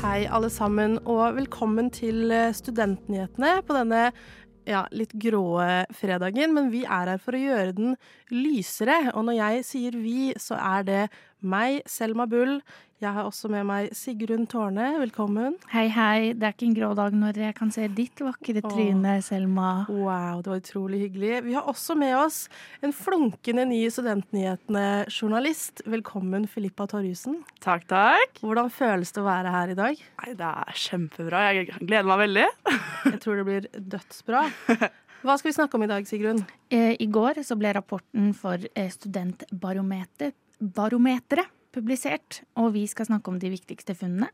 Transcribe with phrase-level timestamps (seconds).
[0.00, 4.06] Hei, alle sammen, og velkommen til eh, Studentnyhetene på denne
[4.64, 6.54] ja, litt gråe fredagen.
[6.56, 7.98] Men vi er her for å gjøre den
[8.32, 9.12] lysere.
[9.12, 11.02] Og når jeg sier vi, så er det
[11.42, 12.60] meg, Selma Bull.
[13.00, 14.90] Jeg har også med meg Sigrun Tårne.
[15.00, 15.54] Velkommen.
[15.72, 16.32] Hei, hei.
[16.36, 19.86] Det er ikke en grå dag når jeg kan se ditt vakre tryne, Selma.
[19.88, 21.38] Wow, det var utrolig hyggelig.
[21.46, 22.42] Vi har også med oss
[22.84, 25.80] en flunkende ny Studentnyhetene-journalist.
[25.88, 27.40] Velkommen, Filippa Torjussen.
[27.64, 28.42] Takk, takk.
[28.44, 30.04] Hvordan føles det å være her i dag?
[30.20, 31.46] Nei, det er kjempebra.
[31.56, 32.48] Jeg gleder meg veldig.
[33.14, 34.44] Jeg tror det blir dødsbra.
[35.20, 36.44] Hva skal vi snakke om i dag, Sigrun?
[36.72, 38.92] Eh, I går så ble rapporten for eh,
[40.60, 44.28] Studentbarometeret barometeret publisert, og vi skal snakke om de viktigste funnene.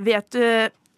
[0.00, 0.44] Vet du,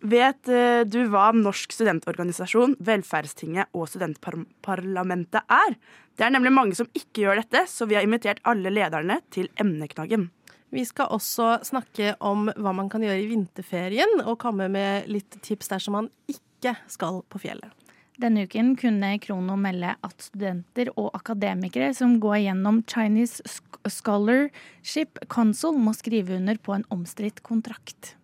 [0.02, 5.76] vet eh, du hva Norsk studentorganisasjon, Velferdstinget og Studentparlamentet er?
[6.18, 9.48] Det er nemlig mange som ikke gjør dette, så vi har invitert alle lederne til
[9.62, 10.28] emneknaggen.
[10.72, 15.38] Vi skal også snakke om hva man kan gjøre i vinterferien, og komme med litt
[15.44, 17.81] tips dersom man ikke skal på fjellet.
[18.22, 23.42] Denne uken kunne Krono melde at studenter og akademikere som går gjennom Chinese
[23.90, 28.14] Scholarship Council, må skrive under på en omstridt kontrakt.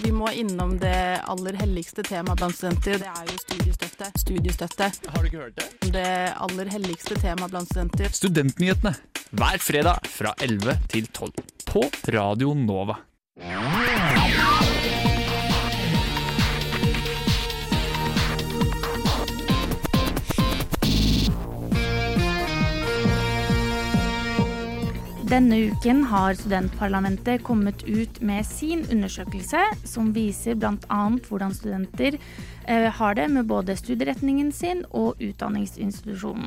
[0.00, 0.96] Vi må innom det
[1.28, 2.98] aller helligste temaet blant studenter.
[3.04, 4.10] Det er jo studiestøtte.
[4.20, 4.90] Studiestøtte.
[5.12, 5.92] Har du ikke hørt det?
[5.94, 6.10] Det
[6.48, 8.12] aller helligste temaet blant studenter.
[8.16, 8.96] Studentnyhetene
[9.34, 11.32] hver fredag fra 11 til 12
[11.68, 13.00] på Radio Nova.
[25.34, 30.98] Denne uken har studentparlamentet kommet ut med sin undersøkelse, som viser bl.a.
[31.26, 32.14] hvordan studenter
[32.70, 36.46] eh, har det med både studieretningen sin og utdanningsinstitusjonen.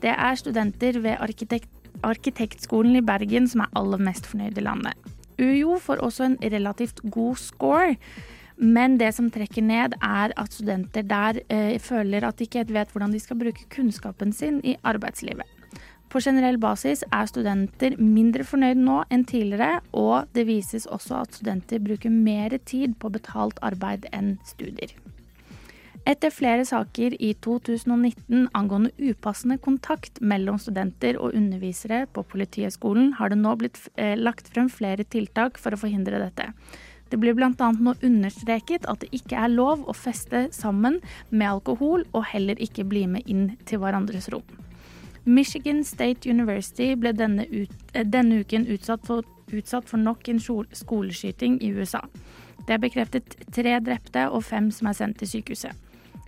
[0.00, 1.68] Det er studenter ved arkitekt
[2.04, 5.10] Arkitektskolen i Bergen som er aller mest fornøyd i landet.
[5.36, 7.98] UiO får også en relativt god score.
[8.56, 12.88] Men det som trekker ned, er at studenter der eh, føler at de ikke vet
[12.88, 15.53] hvordan de skal bruke kunnskapen sin i arbeidslivet.
[16.14, 21.34] På generell basis er studenter mindre fornøyd nå enn tidligere, og det vises også at
[21.34, 24.92] studenter bruker mer tid på betalt arbeid enn studier.
[26.06, 33.32] Etter flere saker i 2019 angående upassende kontakt mellom studenter og undervisere på Politihøgskolen, har
[33.32, 36.52] det nå blitt eh, lagt frem flere tiltak for å forhindre dette.
[37.10, 37.50] Det blir bl.a.
[37.58, 41.00] nå understreket at det ikke er lov å feste sammen
[41.32, 44.46] med alkohol, og heller ikke bli med inn til hverandres rom.
[45.24, 50.40] Michigan State University ble denne, ut, eh, denne uken utsatt for, utsatt for nok en
[50.40, 52.02] skoleskyting i USA.
[52.66, 55.72] Det er bekreftet tre drepte og fem som er sendt til sykehuset.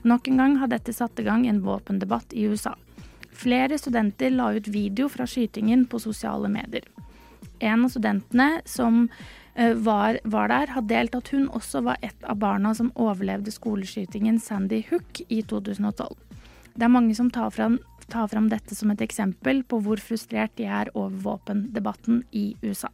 [0.04, 2.74] Nok en gang har dette satt i gang en våpendebatt i USA.
[3.32, 6.84] Flere studenter la ut video fra skytingen på sosiale medier.
[7.60, 9.08] En av studentene som
[9.54, 13.52] eh, var, var, der, har delt at hun også var et av barna som overlevde
[13.52, 16.16] skoleskytingen Sandy Hook i 2012.
[16.76, 17.78] Det er mange som tar fram,
[18.12, 22.92] tar fram dette som et eksempel på hvor frustrert de er over våpendebatten i USA.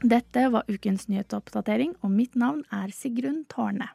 [0.00, 3.90] Dette var ukens nyhetsoppdatering, og mitt navn er Sigrun Tårne.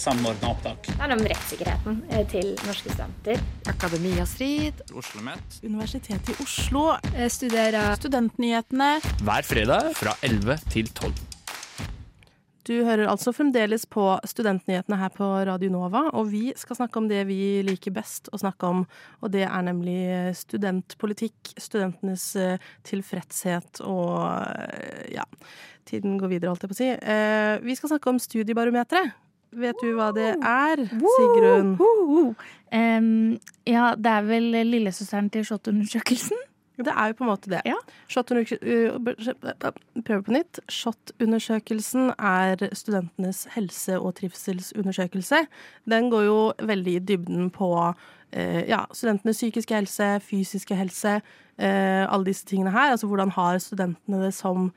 [0.00, 0.88] samordna opptak.
[0.88, 3.42] Det er om rettssikkerheten eh, til norske studenter.
[3.70, 4.80] Akademiastrid.
[4.96, 5.60] OsloMet.
[5.64, 6.86] Universitetet i Oslo.
[7.12, 8.94] Jeg Studerer studentnyhetene.
[9.26, 11.29] Hver fredag fra 11 til 12.
[12.68, 17.08] Du hører altså fremdeles på Studentnyhetene her på Radio Nova, og vi skal snakke om
[17.08, 18.84] det vi liker best å snakke om,
[19.24, 20.00] og det er nemlig
[20.36, 25.24] studentpolitikk, studentenes eh, tilfredshet og eh, ja,
[25.88, 26.92] tiden går videre, holdt jeg på å si.
[27.64, 29.16] Vi skal snakke om Studiebarometeret.
[29.50, 31.72] Vet du hva det er, Sigrun?
[32.70, 33.08] Um,
[33.66, 36.38] ja, det er vel lillesøsteren til SHoT-undersøkelsen?
[36.86, 37.60] Det er jo på en måte det.
[37.68, 37.76] Ja.
[40.06, 40.60] Prøv på nytt.
[40.68, 45.44] SHoT-undersøkelsen er studentenes helse- og trivselsundersøkelse.
[45.90, 47.70] Den går jo veldig i dybden på
[48.32, 51.20] eh, ja, studentenes psykiske helse, fysiske helse,
[51.58, 52.90] eh, alle disse tingene her.
[52.94, 54.72] Altså hvordan har studentene det som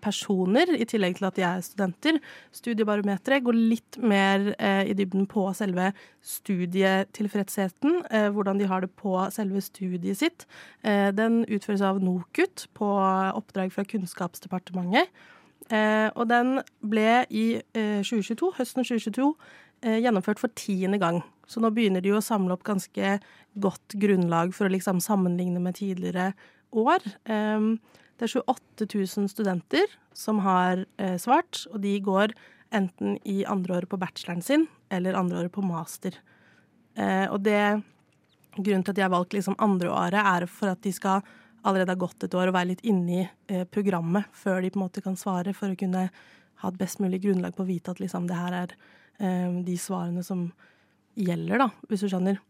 [0.00, 2.18] personer, i tillegg til at de er studenter.
[2.54, 5.90] Studiebarometeret går litt mer eh, i dybden på selve
[6.24, 8.00] studietilfredsheten.
[8.10, 10.46] Eh, hvordan de har det på selve studiet sitt.
[10.82, 12.90] Eh, den utføres av NOKUT på
[13.36, 15.12] oppdrag fra Kunnskapsdepartementet.
[16.14, 19.32] og den ble i 2022, høsten 2022
[19.82, 21.24] gjennomført for tiende gang.
[21.46, 23.16] Så nå begynner de å samle opp ganske
[23.58, 26.34] godt grunnlag for å liksom sammenligne med tidligere
[26.82, 27.04] år.
[28.16, 32.32] Det er 28 000 studenter som har eh, svart, og de går
[32.74, 36.16] enten i andreåret på bacheloren sin eller andreåret på master.
[36.96, 37.82] Eh, og det
[38.56, 41.20] Grunnen til at de har valgt liksom andreåret, er for at de skal
[41.60, 44.84] allerede ha gått et år og være litt inni eh, programmet før de på en
[44.86, 46.06] måte kan svare, for å kunne
[46.62, 48.72] ha et best mulig grunnlag på å vite at liksom det her er
[49.64, 50.46] de svarene som
[51.16, 52.40] gjelder, da, hvis du skjønner.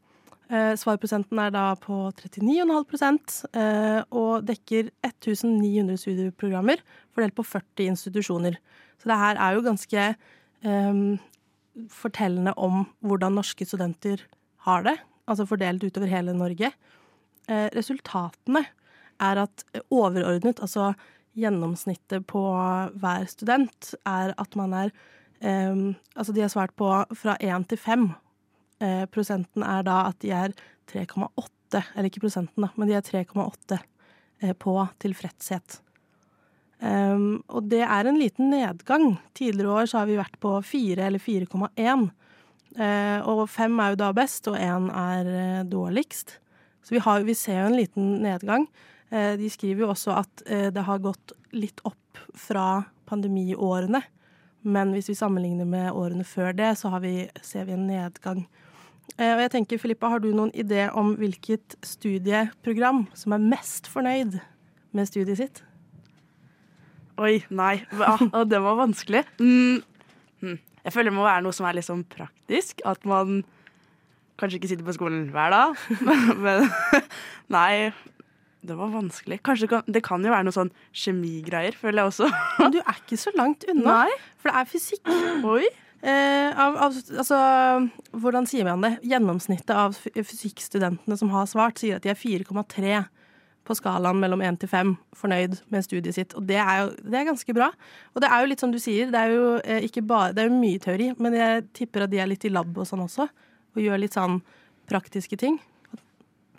[0.46, 6.82] Eh, svarprosenten er da på 39,5 eh, og dekker 1900 studieprogrammer
[7.14, 8.58] fordelt på 40 institusjoner.
[9.02, 10.04] Så det her er jo ganske
[10.62, 11.16] um,
[11.90, 14.22] fortellende om hvordan norske studenter
[14.68, 14.94] har det,
[15.26, 16.70] altså fordelt utover hele Norge.
[17.50, 18.62] Eh, resultatene
[19.18, 20.92] er at overordnet, altså
[21.36, 22.44] gjennomsnittet på
[22.94, 24.94] hver student, er at man er
[25.42, 26.88] um, Altså de har svart på
[27.18, 28.06] fra én til fem.
[28.82, 30.54] Eh, prosenten er da at de er
[30.90, 33.78] 3,8, eller ikke prosenten, da, men de er 3,8
[34.42, 35.80] eh, på tilfredshet.
[36.76, 39.14] Um, og det er en liten nedgang.
[39.36, 42.08] Tidligere år så har vi vært på 4 eller 4,1.
[42.76, 46.36] Uh, og 5 er jo da best, og 1 er uh, dårligst.
[46.84, 48.68] Så vi, har, vi, ser jo en liten nedgang.
[49.08, 54.02] Uh, de skriver jo også at det har gått litt opp fra pandemiårene.
[54.66, 58.44] Men hvis vi sammenligner med årene før det, så vi, ser vi en nedgang.
[59.16, 64.38] Og jeg tenker, Filippa, Har du noen idé om hvilket studieprogram som er mest fornøyd
[64.96, 65.62] med studiet sitt?
[67.16, 67.78] Oi, nei.
[67.96, 68.16] Ja,
[68.52, 69.24] det var vanskelig.
[69.40, 69.80] Mm.
[70.42, 70.58] Hm.
[70.84, 72.82] Jeg føler det må være noe som er litt sånn praktisk.
[72.84, 73.40] At man
[74.40, 75.80] kanskje ikke sitter på skolen hver dag.
[76.44, 76.68] Men
[77.56, 77.88] nei,
[78.66, 79.40] det var vanskelig.
[79.46, 82.30] Kanskje kan, Det kan jo være noe sånn kjemigreier, føler jeg også.
[82.60, 84.02] Men du er ikke så langt unna.
[84.04, 84.20] Nei.
[84.42, 85.12] For det er fysikk.
[85.56, 85.64] Oi.
[86.04, 87.36] Eh, av, av, altså,
[88.12, 88.96] hvordan sier man det?
[89.08, 93.04] Gjennomsnittet av fysikkstudentene som har svart, sier at de er 4,3
[93.66, 96.34] på skalaen mellom 1 til 5 fornøyd med studiet sitt.
[96.38, 97.70] Og det er jo det er ganske bra.
[98.14, 100.50] Og det er jo litt som du sier, det er jo eh, bare, det er
[100.50, 103.26] jo mye teori, men jeg tipper at de er litt i lab og sånn også,
[103.74, 104.38] og gjør litt sånn
[104.90, 105.58] praktiske ting.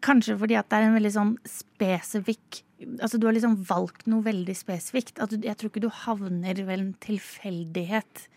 [0.04, 2.64] Kanskje fordi at det er en veldig sånn spesifikk
[3.02, 5.18] Altså du har liksom valgt noe veldig spesifikt.
[5.32, 8.28] Du, jeg tror ikke du havner ved en tilfeldighet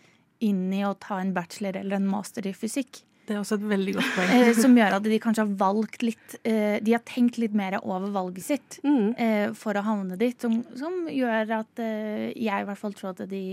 [0.43, 3.03] inn i å ta en bachelor eller en master i fysikk.
[3.31, 4.31] Det er også et veldig godt poeng.
[4.35, 7.77] Eh, som gjør at de kanskje har valgt litt eh, De har tenkt litt mer
[7.79, 9.07] over valget sitt mm.
[9.13, 10.35] eh, for å havne dit.
[10.41, 13.43] Som, som gjør at jeg i hvert fall tror at de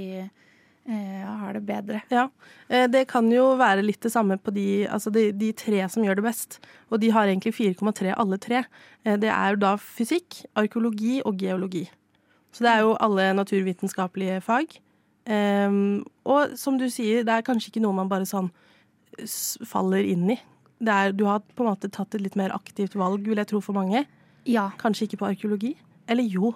[0.89, 1.99] har det bedre.
[2.09, 2.23] Ja,
[2.89, 6.17] det kan jo være litt det samme på de, altså de, de tre som gjør
[6.17, 6.57] det best.
[6.89, 8.63] Og de har egentlig 4,3 alle tre.
[9.05, 11.85] Det er jo da fysikk, arkeologi og geologi.
[12.57, 14.79] Så det er jo alle naturvitenskapelige fag.
[15.29, 18.49] Og som du sier, det er kanskje ikke noe man bare sånn
[19.69, 20.39] faller inn i.
[20.87, 23.61] Er, du har på en måte tatt et litt mer aktivt valg, vil jeg tro,
[23.65, 24.05] for mange.
[24.49, 24.71] Ja.
[24.81, 25.75] Kanskje ikke på arkeologi.
[26.09, 26.55] Eller jo.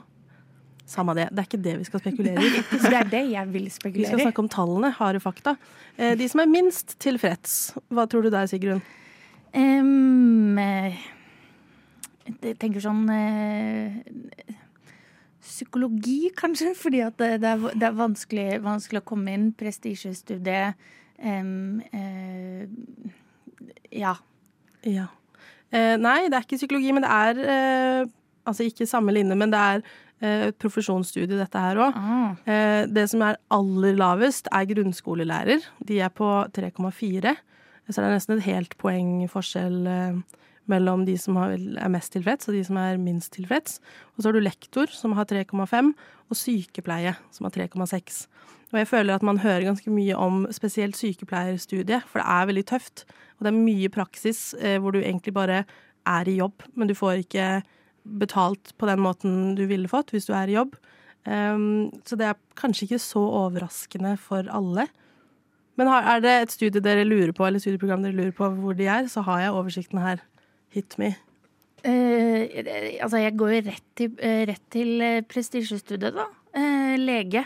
[0.88, 1.28] Samme det.
[1.30, 2.62] Det er ikke det vi skal spekulere i.
[2.86, 4.04] det er det jeg vil spekulere i.
[4.04, 5.56] Vi skal snakke om tallene, harde fakta.
[5.96, 8.82] Eh, de som er minst tilfreds, hva tror du der, Sigrun?
[9.52, 10.56] Um,
[12.22, 14.00] jeg tenker sånn uh,
[15.42, 19.48] Psykologi, kanskje, fordi det, det, er, det er, vanskelig, vanskelig å komme inn.
[19.58, 20.72] Prestisjestudie
[21.22, 22.66] Um, uh,
[23.94, 24.16] ja.
[24.82, 25.06] ja.
[25.70, 28.10] Uh, nei, det er ikke psykologi, men det er uh,
[28.42, 29.84] Altså ikke samme linje, men det er
[30.22, 31.94] et profesjonsstudie, dette her òg.
[31.94, 32.40] Ah.
[32.90, 35.62] det som er aller lavest, er grunnskolelærer.
[35.86, 36.26] De er på
[36.58, 37.36] 3,4.
[37.86, 39.78] Så det er nesten et helt poeng forskjell
[40.70, 43.80] mellom de som er mest tilfreds, og de som er minst tilfreds.
[44.14, 45.92] Og så har du lektor, som har 3,5,
[46.30, 48.24] og sykepleie, som har 3,6.
[48.72, 52.64] Og jeg føler at man hører ganske mye om spesielt sykepleierstudiet, for det er veldig
[52.70, 53.04] tøft.
[53.36, 55.64] Og det er mye praksis eh, hvor du egentlig bare
[56.08, 57.50] er i jobb, men du får ikke
[58.18, 60.74] betalt på den måten du ville fått hvis du er i jobb.
[61.22, 64.88] Um, så det er kanskje ikke så overraskende for alle.
[65.78, 68.76] Men har, er det et studie dere lurer på, eller studieprogram dere lurer på hvor
[68.76, 70.24] de er, så har jeg oversikten her.
[70.72, 71.14] Hit me.
[71.82, 72.46] Uh,
[73.02, 76.28] altså, jeg går jo rett til, uh, rett til uh, prestisjestudiet, da.
[77.00, 77.42] lege.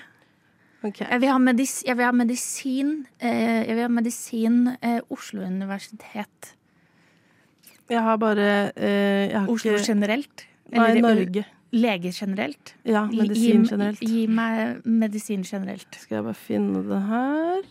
[0.82, 1.06] Okay.
[1.08, 2.90] Jeg, vil ha medis, jeg, vil ha medisin
[3.22, 4.58] Jeg vil ha medisin
[5.10, 6.50] Oslo universitet.
[7.90, 10.44] Jeg har bare jeg har Oslo ikke, generelt?
[10.74, 11.46] Nei, Norge.
[11.74, 12.74] Lege generelt?
[12.84, 14.02] Ja, medisin generelt.
[14.02, 15.98] Gi, gi meg medisin generelt.
[15.98, 17.66] Skal jeg bare finne det her.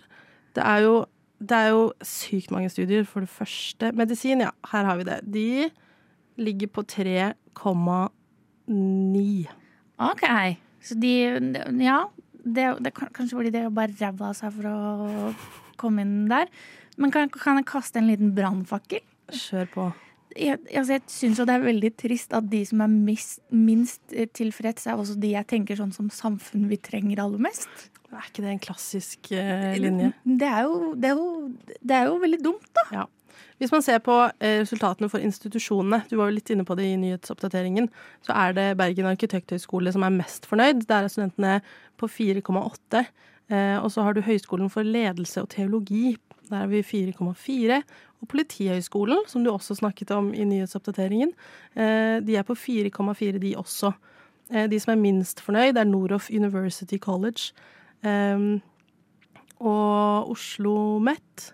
[0.55, 0.95] Det er jo
[1.39, 3.91] det er jo sykt mange studier, for det første.
[3.95, 5.19] Medisin, ja, her har vi det.
[5.27, 5.69] De
[6.37, 7.33] ligger på 3,9.
[9.97, 10.25] OK.
[10.81, 11.13] Så de
[11.81, 11.99] Ja,
[12.45, 15.33] det, det kanskje fordi de bare ræva seg for å
[15.81, 16.47] komme inn der.
[16.97, 19.01] Men kan, kan jeg kaste en liten brannfakkel?
[19.33, 19.85] Kjør på.
[20.35, 24.13] Jeg, altså jeg syns jo det er veldig trist at de som er mis, minst
[24.13, 27.89] eh, tilfreds, er også de jeg tenker sånn som samfunn vi trenger aller mest.
[28.15, 30.13] Er ikke det en klassisk eh, linje?
[30.23, 32.85] Det er, jo, det, er jo, det er jo veldig dumt, da.
[33.01, 33.05] Ja.
[33.59, 36.89] Hvis man ser på eh, resultatene for institusjonene, du var jo litt inne på det
[36.91, 37.87] i nyhetsoppdateringen,
[38.25, 40.83] så er det Bergen arkitekthøgskole som er mest fornøyd.
[40.89, 41.59] Der er studentene
[41.99, 43.05] på 4,8.
[43.51, 46.17] Eh, og så har du Høgskolen for ledelse og teologi.
[46.49, 47.79] Der er vi 4,4.
[48.25, 51.33] Og Politihøgskolen, som du også snakket om i nyhetsoppdateringen,
[51.77, 53.93] eh, de er på 4,4 de også.
[54.49, 57.53] Eh, de som er minst fornøyd, er Noroff University College
[58.01, 58.59] eh,
[59.59, 61.51] og Oslo Met.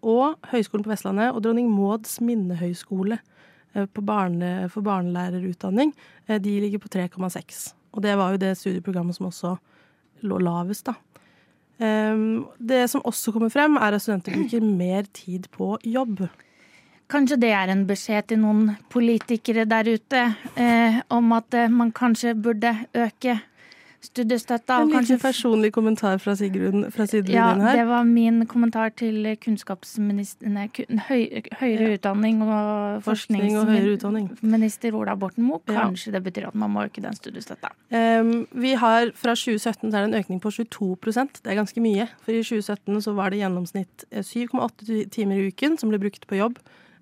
[0.00, 3.18] Og Høgskolen på Vestlandet og Dronning Mauds minnehøgskole
[3.74, 5.94] eh, barne, for barnelærerutdanning.
[6.28, 7.72] De ligger på 3,6.
[7.92, 9.56] Og det var jo det studieprogrammet som også
[10.28, 10.94] lå lavest, da.
[11.80, 16.26] Um, det som også kommer frem, er at studenter bruker mer tid på jobb.
[17.10, 20.20] Kanskje det er en beskjed til noen politikere der ute
[20.60, 23.40] eh, om at eh, man kanskje burde øke
[24.00, 24.80] studiestøtta.
[24.82, 27.76] En liten personlig kommentar fra Sigrun fra sidelinjen Ja, her.
[27.76, 30.68] det var min kommentar til kunnskapsminister nei,
[31.08, 34.28] høy, Høyere utdanning og Forskning og høyere utdanning.
[34.30, 35.60] forskningsminister Ola Borten Moe.
[35.68, 35.84] Ja.
[35.84, 37.72] Kanskje det betyr at man må øke den studiestøtta.
[37.92, 41.80] Um, vi har Fra 2017 så er det en økning på 22% Det er ganske
[41.80, 42.08] mye.
[42.24, 46.26] For i 2017 så var det gjennomsnitt eh, 7,8 timer i uken som ble brukt
[46.26, 46.58] på jobb.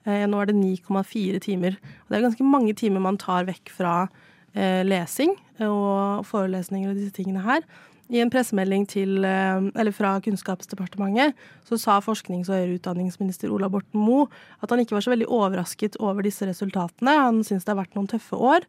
[0.07, 1.77] Eh, nå er det 9,4 timer.
[1.79, 4.09] Og det er ganske mange timer man tar vekk fra
[4.55, 5.35] eh, lesing
[5.67, 7.65] og forelesninger og disse tingene her.
[8.09, 11.35] I en pressemelding til, eh, fra Kunnskapsdepartementet
[11.69, 14.29] så sa forsknings- og høyere utdanningsminister Ola Borten Moe
[14.63, 17.13] at han ikke var så veldig overrasket over disse resultatene.
[17.13, 18.65] Han syns det har vært noen tøffe år.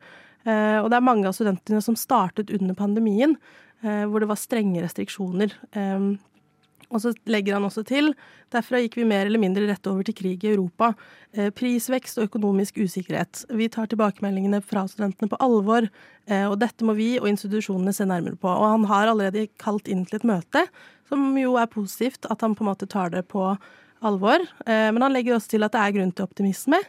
[0.46, 3.38] Eh, og det er mange av studentene som startet under pandemien,
[3.84, 5.54] eh, hvor det var strenge restriksjoner.
[6.90, 8.14] Og så legger han også til
[8.54, 10.92] derfra gikk vi mer eller mindre rett over til krig i Europa.
[11.34, 13.44] Eh, prisvekst og økonomisk usikkerhet.
[13.54, 15.90] Vi tar tilbakemeldingene fra studentene på alvor,
[16.28, 18.50] eh, og dette må vi og institusjonene se nærmere på.
[18.50, 20.66] Og han har allerede kalt inn til et møte,
[21.10, 23.46] som jo er positivt at han på en måte tar det på
[24.02, 24.42] alvor.
[24.66, 26.82] Eh, men han legger også til at det er grunn til optimisme,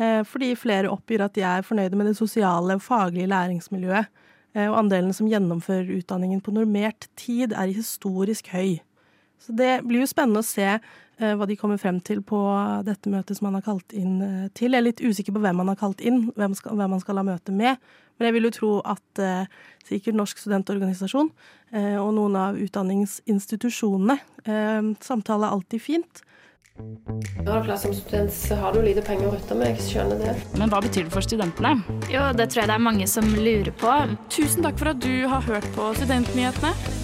[0.00, 4.06] fordi flere oppgir at de er fornøyde med det sosiale og faglige læringsmiljøet.
[4.54, 8.78] Og andelen som gjennomfører utdanningen på normert tid, er historisk høy.
[9.40, 12.38] Så det blir jo spennende å se eh, hva de kommer frem til på
[12.86, 14.74] dette møtet som han har kalt inn eh, til.
[14.74, 17.20] Jeg er litt usikker på hvem han har kalt inn, hvem, skal, hvem han skal
[17.22, 17.80] ha møte med.
[18.20, 21.30] Men jeg vil jo tro at eh, sikkert Norsk studentorganisasjon
[21.72, 26.26] eh, og noen av utdanningsinstitusjonene eh, Samtale er alltid fint.
[26.80, 29.74] Når du har plass som student, så har du lite penger å rutte med.
[29.74, 30.36] Jeg skjønner det.
[30.60, 31.74] Men hva betyr det for studentene?
[32.12, 33.98] Jo, det tror jeg det er mange som lurer på.
[34.32, 36.99] Tusen takk for at du har hørt på Studentnyhetene.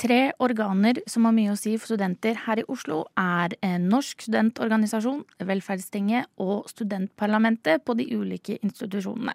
[0.00, 3.52] Tre organer som har mye å si for studenter her i Oslo, er
[3.82, 9.34] Norsk studentorganisasjon, Velferdstinget og Studentparlamentet på de ulike institusjonene.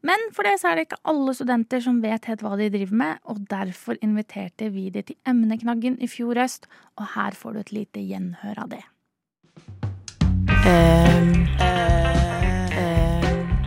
[0.00, 2.96] Men for det så er det ikke alle studenter som vet helt hva de driver
[3.02, 6.64] med, og derfor inviterte vi de til emneknaggen i fjor høst,
[6.96, 8.84] og her får du et lite gjenhør av det.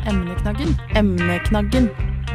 [0.10, 0.74] emneknaggen.
[0.98, 1.90] Emneknaggen.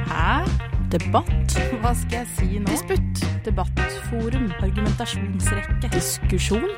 [0.07, 0.47] Hæ?
[0.93, 1.59] Debatt?
[1.83, 2.71] Hva skal jeg si nå?
[2.71, 3.28] Disputt.
[3.49, 4.51] Debattforum.
[4.61, 5.89] Argumentasjonsrekke.
[5.95, 6.69] Diskusjon.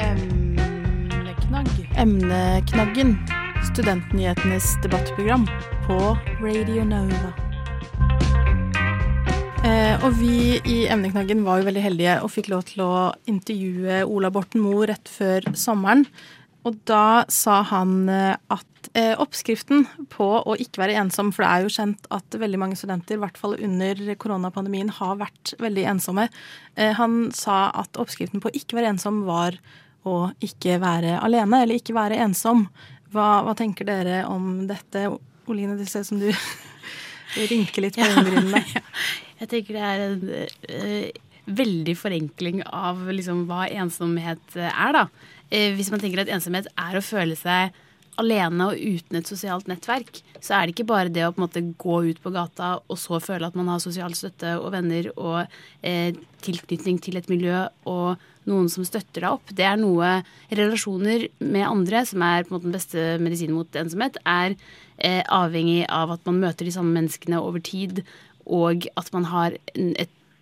[0.00, 1.68] Emneknagg.
[2.00, 3.18] Emneknaggen.
[3.68, 5.44] Studentnyhetenes debattprogram
[5.86, 5.98] på
[6.40, 7.32] Radio Nova.
[9.62, 12.94] Eh, og vi i Emneknaggen var jo veldig heldige og fikk lov til å
[13.30, 16.06] intervjue Ola Borten Moe rett før sommeren.
[16.68, 21.50] Og da sa han eh, at eh, oppskriften på å ikke være ensom, for det
[21.50, 25.86] er jo kjent at veldig mange studenter, i hvert fall under koronapandemien, har vært veldig
[25.94, 26.28] ensomme.
[26.76, 29.58] Eh, han sa at oppskriften på å ikke være ensom var
[30.06, 32.68] å ikke være alene, eller ikke være ensom.
[33.12, 35.08] Hva, hva tenker dere om dette?
[35.50, 36.30] Oline, det ser ut som du
[37.50, 38.62] rynker litt på øyenbrynene.
[39.42, 41.22] Jeg tenker det er en uh,
[41.58, 45.06] veldig forenkling av liksom, hva ensomhet er, da.
[45.52, 47.74] Eh, hvis man tenker at ensomhet er å føle seg
[48.20, 51.46] alene og uten et sosialt nettverk, så er det ikke bare det å på en
[51.46, 55.08] måte gå ut på gata og så føle at man har sosial støtte og venner
[55.14, 55.40] og
[55.80, 56.12] eh,
[56.44, 59.52] tilknytning til et miljø og noen som støtter deg opp.
[59.54, 60.18] Det er noe
[60.50, 64.56] Relasjoner med andre, som er på en måte den beste medisinen mot ensomhet, er
[64.98, 68.02] eh, avhengig av at man møter de samme menneskene over tid,
[68.44, 69.92] og at man har en,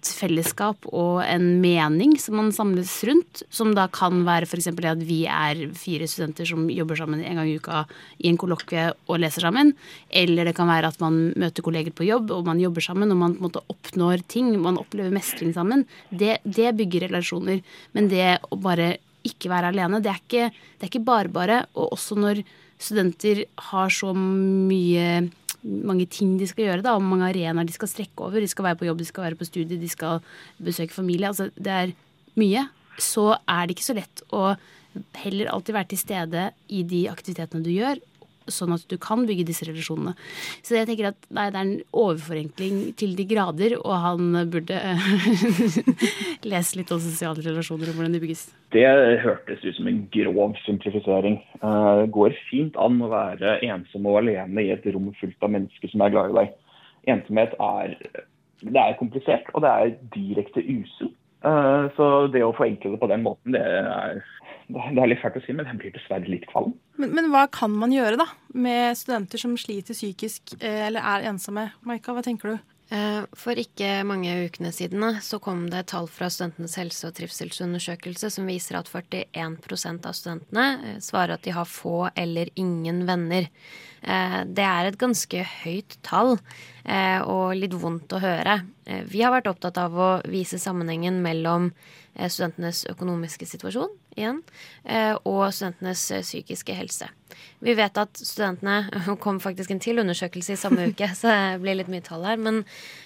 [0.00, 4.71] et fellesskap og en mening som man samles rundt, som da kan være f.eks.
[4.73, 7.85] det at vi er fire studenter som jobber sammen en gang i uka
[8.19, 9.75] i en kollokvie og leser sammen,
[10.09, 13.21] eller det kan være at man møter kolleger på jobb og man jobber sammen og
[13.21, 15.85] man på en måte oppnår ting, man opplever mestring sammen.
[16.09, 17.61] Det, det bygger relasjoner.
[17.92, 18.95] Men det å bare
[19.26, 20.00] ikke være alene.
[20.00, 21.61] Det er ikke, det er ikke bare bare.
[21.76, 22.42] Og også når
[22.80, 25.28] studenter har så mye
[25.62, 28.40] mange ting de skal gjøre, da, og mange arenaer de skal strekke over.
[28.40, 30.23] De skal være på jobb, de skal være på studie, de skal
[30.62, 31.29] besøke familie.
[31.29, 31.95] Altså, det er
[32.40, 32.67] mye.
[33.00, 34.55] Så er det ikke så lett å
[35.21, 38.00] heller alltid være til stede i de aktivitetene du gjør,
[38.54, 40.14] sånn at du kan bygge disse relasjonene.
[40.66, 44.78] Så jeg tenker at nei, det er en overforenkling til de grader, og han burde
[46.50, 48.49] lese litt om sosiale relasjoner og hvordan de bygges.
[48.75, 48.87] Det
[49.25, 51.40] hørtes ut som en grov simplifisering.
[51.61, 55.54] Eh, det går fint an å være ensom og alene i et rom fullt av
[55.57, 56.52] mennesker som er glad i deg.
[57.11, 57.97] Ensomhet er,
[58.71, 61.16] er komplisert, og det er direkte usunt.
[61.40, 64.20] Eh, så det å forenkle det på den måten, det er,
[64.68, 66.75] det er litt fælt å si, men jeg blir dessverre litt kvalm.
[67.00, 71.30] Men, men, hva kan man gjøre da, med studenter som sliter psykisk eh, eller er
[71.32, 71.70] ensomme?
[71.88, 72.70] Maika, hva tenker du?
[72.90, 78.32] Eh, for ikke mange ukene siden så kom det tall fra Studentenes helse- og trivselsundersøkelse
[78.35, 83.47] som viser at 41 av studentene svarer at de har få eller ingen venner.
[84.02, 86.38] Eh, det er et ganske høyt tall
[86.90, 88.54] og litt vondt å høre.
[89.07, 91.69] Vi har vært opptatt av å vise sammenhengen mellom
[92.28, 94.40] studentenes økonomiske situasjon igjen,
[94.85, 97.09] eh, og studentenes eh, psykiske helse.
[97.64, 101.78] Vi vet at studentene kom faktisk en til undersøkelse i samme uke, så det blir
[101.78, 102.40] litt mye tall her.
[102.40, 102.62] Men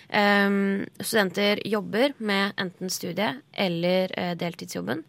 [0.08, 5.04] um, studenter jobber med enten studiet eller deltidsjobben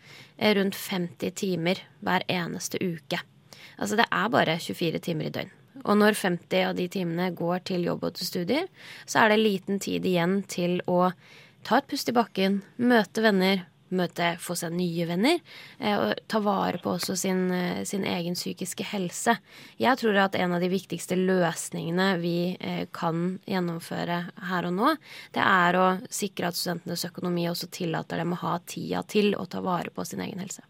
[0.60, 3.22] rundt 50 timer hver eneste uke.
[3.76, 5.54] Altså det er bare 24 timer i døgn.
[5.84, 8.68] Og når 50 av de timene går til jobb og til studier,
[9.06, 11.10] så er det liten tid igjen til å
[11.66, 13.66] ta et pust i bakken, møte venner,
[13.96, 15.40] møte, få seg nye venner.
[15.80, 19.38] Eh, og ta vare på også sin, eh, sin, egen psykiske helse.
[19.82, 24.96] Jeg tror at en av de viktigste løsningene vi eh, kan gjennomføre her og nå,
[25.34, 29.46] det er å sikre at studentenes økonomi også tillater dem å ha tida til å
[29.46, 30.66] ta vare på sin egen helse.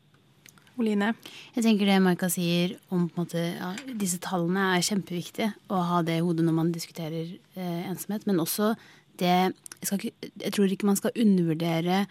[0.82, 1.14] Oline?
[1.56, 6.20] Jeg tenker det Maika sier om måte, ja, disse tallene er kjempeviktige å ha det
[6.20, 8.28] i hodet når man diskuterer eh, ensomhet.
[8.28, 8.74] Men også
[9.20, 9.54] det jeg,
[9.86, 12.06] ikke, jeg tror ikke man skal undervurdere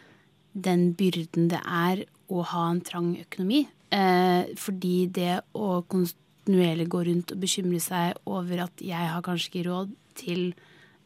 [0.55, 3.65] den byrden det er å ha en trang økonomi.
[3.95, 9.51] Eh, fordi det å kontinuerlig gå rundt og bekymre seg over at jeg har kanskje
[9.51, 10.55] ikke råd til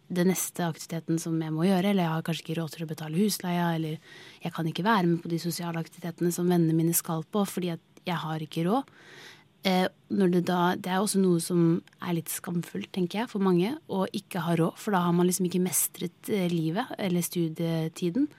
[0.09, 2.91] den neste aktiviteten som jeg må gjøre, eller jeg har kanskje ikke råd til å
[2.91, 3.99] betale husleia, eller
[4.45, 7.75] jeg kan ikke være med på de sosiale aktivitetene som vennene mine skal på fordi
[8.09, 8.95] jeg har ikke råd.
[9.69, 13.75] Eh, det, da, det er også noe som er litt skamfullt, tenker jeg, for mange,
[13.91, 14.79] å ikke ha råd.
[14.81, 18.31] For da har man liksom ikke mestret eh, livet eller studietiden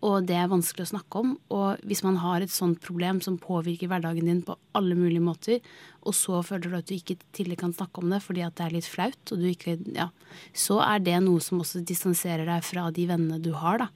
[0.00, 1.34] og det er vanskelig å snakke om.
[1.52, 5.60] Og hvis man har et sånt problem som påvirker hverdagen din på alle mulige måter,
[6.00, 8.66] og så føler du at du ikke tidligere kan snakke om det fordi at det
[8.66, 10.08] er litt flaut, og du ikke, ja,
[10.56, 13.84] så er det noe som også distanserer deg fra de vennene du har.
[13.84, 13.90] da.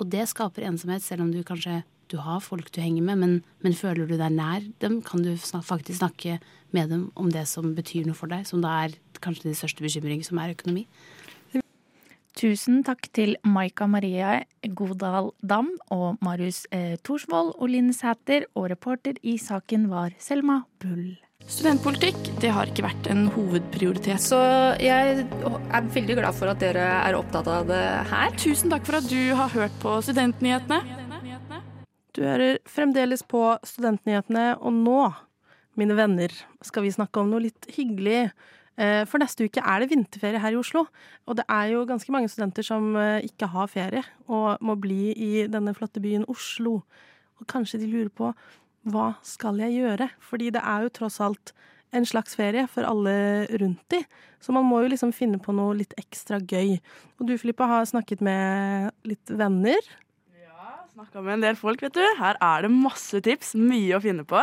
[0.00, 3.34] Og det skaper ensomhet, selv om du kanskje du har folk du henger med, men,
[3.62, 6.40] men føler du deg nær dem, kan du snak, faktisk snakke
[6.74, 9.84] med dem om det som betyr noe for deg, som da er kanskje din største
[9.84, 10.86] bekymring, som er økonomi.
[12.38, 14.44] Tusen takk til Maika Marie
[14.78, 20.62] Godal Dam og Marius eh, Thorsvold og Line Sæter, og reporter i saken var Selma
[20.82, 21.18] Bull.
[21.50, 24.22] Studentpolitikk det har ikke vært en hovedprioritet.
[24.22, 24.38] Så
[24.82, 28.36] jeg er veldig glad for at dere er opptatt av det her.
[28.38, 30.82] Tusen takk for at du har hørt på Studentnyhetene.
[32.14, 35.02] Du hører fremdeles på Studentnyhetene, og nå,
[35.78, 36.32] mine venner,
[36.66, 38.30] skal vi snakke om noe litt hyggelig.
[38.80, 40.86] Eh, for neste uke er det vinterferie her i Oslo,
[41.28, 45.12] og det er jo ganske mange studenter som eh, ikke har ferie og må bli
[45.12, 46.78] i denne flotte byen Oslo.
[47.40, 48.32] Og kanskje de lurer på
[48.88, 50.08] hva skal jeg gjøre?
[50.24, 51.52] Fordi det er jo tross alt
[51.92, 53.12] en slags ferie for alle
[53.60, 54.00] rundt de,
[54.40, 56.78] så man må jo liksom finne på noe litt ekstra gøy.
[57.18, 59.80] Og du, Filippa, har snakket med litt venner.
[60.38, 62.04] Ja, snakka med en del folk, vet du.
[62.20, 64.40] Her er det masse tips, mye å finne på.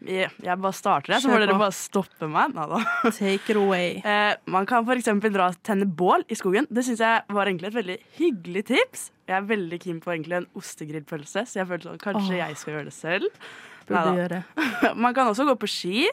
[0.00, 2.56] Jeg bare starter, her, så må dere bare stoppe meg.
[3.18, 3.98] Take it away.
[4.00, 5.10] Eh, man kan f.eks.
[5.28, 6.68] dra og tenne bål i skogen.
[6.72, 9.10] Det syns jeg var egentlig et veldig hyggelig tips.
[9.28, 12.40] Jeg er veldig keen på egentlig en ostegrillpølse, så jeg følte sånn, kanskje oh.
[12.40, 13.46] jeg skal gjøre det selv.
[13.90, 14.42] Gjøre.
[15.04, 16.08] man kan også gå på ski.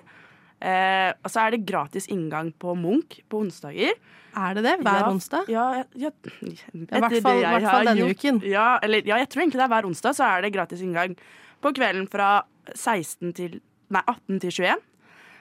[0.58, 3.96] Eh, og så er det gratis inngang på Munch på onsdager.
[4.38, 4.76] Er det det?
[4.84, 5.48] Hver ja, onsdag?
[5.50, 5.66] Ja,
[5.98, 8.42] ja, I hvert fall, denne uken.
[8.46, 11.16] Ja, eller, ja, jeg tror egentlig det er hver onsdag, så er det gratis inngang
[11.64, 12.44] på kvelden fra
[12.76, 13.58] 16 til
[13.94, 14.86] nei, 18 til 21.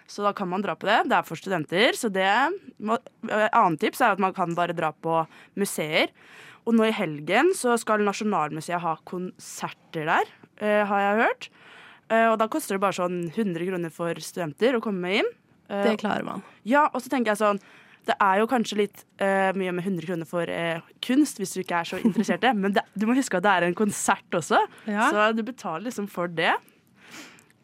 [0.06, 1.00] Så da kan man dra på det.
[1.10, 1.96] Det er for studenter.
[1.98, 5.24] Så det Annet tips er at man kan bare dra på
[5.58, 6.12] museer.
[6.66, 11.48] Og nå i helgen så skal Nasjonalmuseet ha konserter der, eh, har jeg hørt.
[12.10, 15.28] Eh, og da koster det bare sånn 100 kroner for studenter å komme inn.
[15.70, 16.42] Eh, det klarer man.
[16.64, 17.60] Ja, og så tenker jeg sånn
[18.06, 20.46] det er jo kanskje litt mye med 100 kroner for
[21.02, 23.42] kunst, hvis du ikke er så interessert i det, men det, du må huske at
[23.42, 25.08] det er en konsert også, ja.
[25.10, 26.54] så du betaler liksom for det.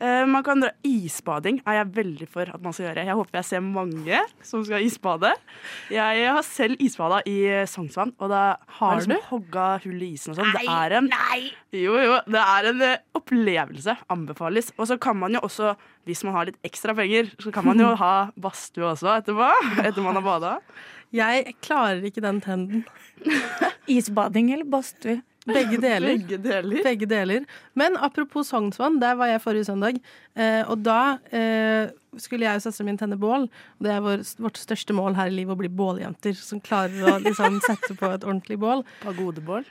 [0.02, 3.04] Eh, man kan dra Isbading er jeg veldig for at man skal gjøre.
[3.06, 5.30] Jeg håper jeg ser mange som skal isbade.
[5.94, 7.36] Jeg har selv isbada i
[7.70, 8.42] Sognsvann, og da
[8.80, 10.50] har du liksom hogga hull i isen og sånn.
[10.56, 11.10] Det er en
[11.72, 13.94] Jo, jo, det er en eh, opplevelse.
[14.12, 14.72] Anbefales.
[14.76, 15.76] Og så kan man jo også,
[16.08, 19.52] hvis man har litt ekstra penger, så kan man jo ha badstue også etterpå.
[19.86, 20.56] Etter man har bada.
[21.14, 22.86] Jeg klarer ikke den trenden.
[23.92, 25.20] Isbading eller badstue?
[25.46, 26.12] Begge deler.
[26.18, 26.82] Begge deler.
[26.84, 27.44] Begge deler.
[27.74, 29.98] Men apropos Sognsvann, der var jeg forrige søndag.
[30.38, 33.48] Eh, og da eh, skulle jeg og søsteren min tenne bål.
[33.50, 37.08] Og det er vår, vårt største mål her i livet å bli båljenter som klarer
[37.10, 38.84] å liksom, sette på et ordentlig bål.
[39.02, 39.66] Pagodebål?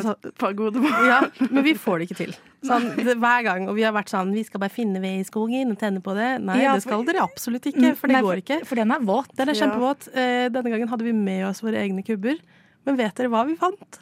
[0.00, 0.88] Sa- Pagodebål.
[1.04, 1.18] Ja,
[1.50, 2.30] men vi får det ikke til.
[2.66, 3.66] Sånn, det, hver gang.
[3.68, 6.14] Og vi har vært sånn Vi skal bare finne ved i skogen og tenne på
[6.16, 6.30] det.
[6.42, 8.58] Nei, Ja, det skal for- dere absolutt ikke, for det Nei, går ikke.
[8.66, 9.28] For den er våt.
[9.36, 9.60] Den er Ja.
[9.66, 10.08] kjempevåt.
[10.16, 12.40] Eh, denne gangen hadde vi med oss våre egne kubber.
[12.88, 14.00] Men vet dere hva vi fant?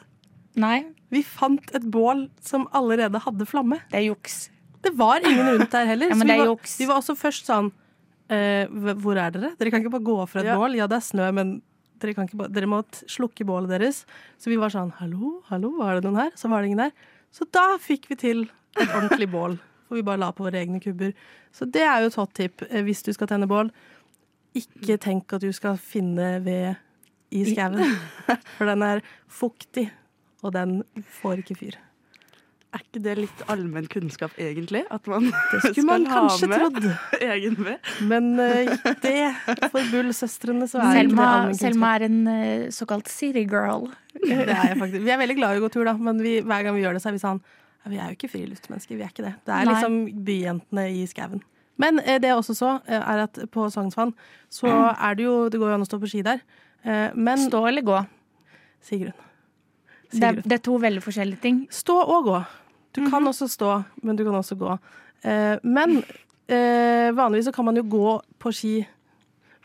[0.55, 3.79] Nei, Vi fant et bål som allerede hadde flamme.
[3.91, 4.49] det er juks.
[4.85, 6.09] Det var ingen rundt der heller.
[6.11, 6.75] Ja, men vi, det er var, juks.
[6.79, 9.49] vi var også først sånn uh, Hvor er dere?
[9.57, 10.57] Dere kan ikke bare gå fra et Ja.
[10.59, 10.75] bål.
[10.77, 11.55] Ja, det er snø, men
[12.01, 14.03] dere, kan ikke bare, dere må slukke bålet deres.
[14.37, 16.31] Så vi var sånn Hallo, hallo, var det noen her?
[16.37, 16.91] Så var det ingen der.
[17.33, 18.43] Så da fikk vi til
[18.77, 19.57] et ordentlig bål.
[19.87, 21.13] For vi bare la på våre egne kubber.
[21.53, 23.69] Så det er jo et hot tip eh, hvis du skal tenne bål.
[24.55, 26.75] Ikke tenk at du skal finne ved
[27.35, 27.97] i skauen.
[28.57, 29.89] For den er fuktig,
[30.45, 30.79] og den
[31.19, 31.77] får ikke fyr.
[32.75, 34.81] Er ikke det litt allmenn kunnskap, egentlig?
[34.91, 36.87] At man Det skulle man ha kanskje med trodd.
[37.31, 37.91] egen ved?
[38.09, 43.07] Men uh, det for Bull-søstrene så er ikke det Selma, Selma er en uh, såkalt
[43.11, 43.87] city girl.
[44.19, 45.05] Det er jeg faktisk.
[45.07, 46.99] Vi er veldig glad i å gå tur, da, men vi, hver gang vi gjør
[46.99, 49.33] det, så er vi sånn ja, Vi er jo ikke friluftsmennesker, vi er ikke det.
[49.47, 49.77] Det er Nei.
[49.77, 51.45] liksom byjentene i skauen.
[51.79, 54.11] Men uh, det jeg også så, er at på Sognsvann
[54.51, 56.43] så er det jo Det går jo an å stå på ski der.
[56.85, 58.05] Eh, men Stå eller gå?
[58.81, 59.15] Sigrun.
[60.11, 61.63] Det det er to veldig forskjellige ting.
[61.73, 62.43] Stå og gå.
[62.95, 63.71] Du kan også stå,
[64.03, 64.77] men du kan også gå.
[65.25, 65.97] Eh, men
[66.47, 68.75] eh, vanligvis så kan man jo gå på ski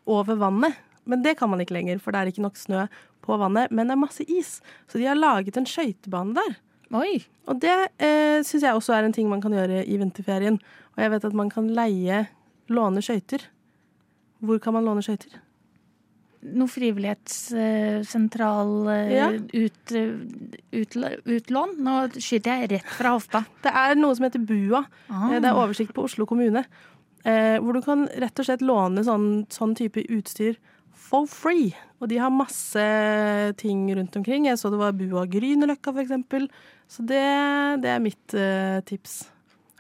[0.07, 0.79] over vannet.
[1.05, 2.87] Men det kan man ikke lenger, for det er ikke nok snø
[3.25, 3.71] på vannet.
[3.71, 6.59] Men det er masse is, så de har laget en skøytebane der.
[6.91, 7.21] Oi.
[7.47, 10.59] Og det eh, syns jeg også er en ting man kan gjøre i vinterferien.
[10.97, 12.25] Og jeg vet at man kan leie,
[12.71, 13.47] låne skøyter.
[14.43, 15.39] Hvor kan man låne skøyter?
[16.41, 19.27] Noe frivillighetssentral eh, Ja.
[19.31, 19.93] ut,
[20.73, 20.95] ut,
[21.29, 21.75] utlån.
[21.85, 23.43] Nå skyter jeg rett fra hofta.
[23.63, 24.81] Det er noe som heter BUA.
[25.11, 25.27] Ah.
[25.35, 26.63] Eh, Det er oversikt på Oslo kommune.
[27.25, 30.57] Eh, hvor du kan rett og slett låne sånn, sånn type utstyr
[30.97, 31.75] for free.
[32.01, 32.81] Og de har masse
[33.61, 34.47] ting rundt omkring.
[34.49, 36.49] Jeg så det var Bua Grünerløkka, eksempel.
[36.89, 37.21] Så det,
[37.83, 39.29] det er mitt eh, tips.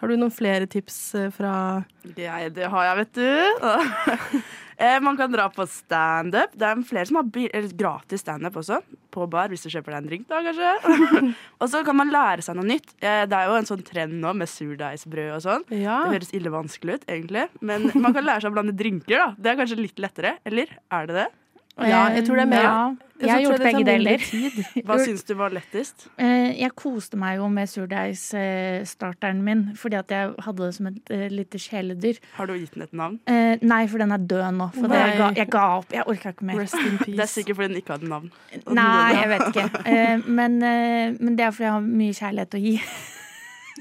[0.00, 1.84] Har du noen flere tips eh, fra
[2.16, 3.44] Jeg, det har jeg, vet du.
[4.80, 6.54] Eh, Man kan dra på standup.
[6.56, 7.28] Det er flere som har
[7.76, 8.80] gratis standup også.
[9.12, 11.34] På bar, hvis du kjøper deg en drink, da, kanskje.
[11.60, 12.94] og så kan man lære seg noe nytt.
[13.02, 15.66] Eh, Det er jo en sånn trend nå med surdeigsbrød og sånn.
[15.74, 15.98] Ja.
[16.06, 17.48] Det høres ille vanskelig ut, egentlig.
[17.60, 19.28] Men man kan lære seg å blande drinker, da.
[19.36, 20.36] Det er kanskje litt lettere.
[20.48, 21.28] Eller er det det?
[21.78, 22.80] Ja, jeg tror det er mer Ja,
[23.20, 24.22] jeg jeg har gjort det begge deler.
[24.88, 26.06] Hva syns du var lettest?
[26.18, 31.12] Eh, Jeg koste meg jo med surdeigsstarteren min, fordi at jeg hadde det som et
[31.14, 32.18] eh, lite kjæledyr.
[32.36, 33.18] Har du gitt den et navn?
[33.28, 34.68] Eh, nei, for den er død nå.
[34.74, 35.92] For det, jeg, ga, jeg ga opp.
[35.94, 36.60] Jeg orka ikke mer.
[36.64, 37.16] Rest in peace.
[37.16, 38.32] Det er sikkert fordi den ikke hadde navn.
[38.66, 39.68] Nei, jeg vet ikke.
[39.94, 42.76] Eh, men, eh, men det er fordi jeg har mye kjærlighet å gi.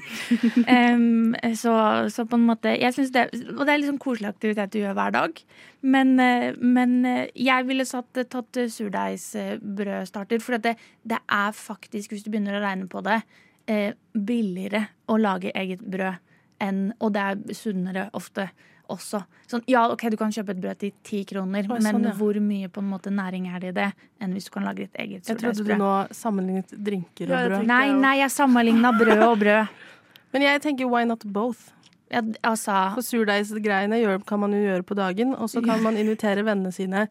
[0.70, 1.74] Em, så,
[2.12, 5.14] så på en måte jeg det, Og det er liksom koselig aktivitet du gjør hver
[5.16, 5.42] dag.
[5.82, 10.42] Men, eh, men eh, jeg ville satt, tatt eh, surdeigsbrødstarter.
[10.44, 13.22] For det, det er faktisk, hvis du begynner å regne på det,
[13.70, 14.80] billigere
[15.12, 16.16] å lage eget brød
[16.64, 18.48] enn Og det er sunnere ofte
[18.90, 19.22] også.
[19.50, 22.14] Sånn, ja, ok, du kan kjøpe et brød til ti kroner, Oi, men sånn, ja.
[22.18, 23.88] hvor mye på en måte næring er det i det,
[24.22, 27.66] enn hvis du kan lage ditt eget Jeg trodde du nå sammenlignet drinker og brød.
[27.70, 29.76] Nei, nei, jeg sammenligna brød og brød.
[30.34, 31.72] Men jeg tenker why not both?
[32.10, 36.42] Ja, altså For surdeigsgreiene kan man jo gjøre på dagen, og så kan man invitere
[36.46, 37.06] vennene sine.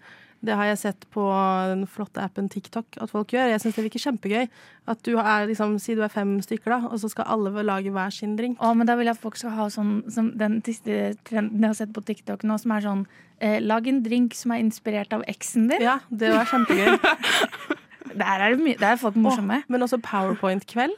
[0.45, 1.23] Det har jeg sett på
[1.67, 3.49] den flotte appen TikTok at folk gjør.
[3.52, 4.45] Jeg syns det virker kjempegøy.
[4.89, 7.91] At du er liksom, Si du er fem stykker, da, og så skal alle lage
[7.93, 8.62] hver sin drink.
[8.63, 11.73] Å, men da vil jeg at folk skal ha sånn som den siste trenden jeg
[11.73, 13.04] har sett på TikTok nå, som er sånn
[13.43, 15.84] eh, Lag en drink som er inspirert av eksen din.
[15.84, 16.95] Ja, det var kjempegøy.
[18.10, 19.60] Der er, det der er folk morsomme.
[19.69, 20.95] Men også Powerpoint-kveld.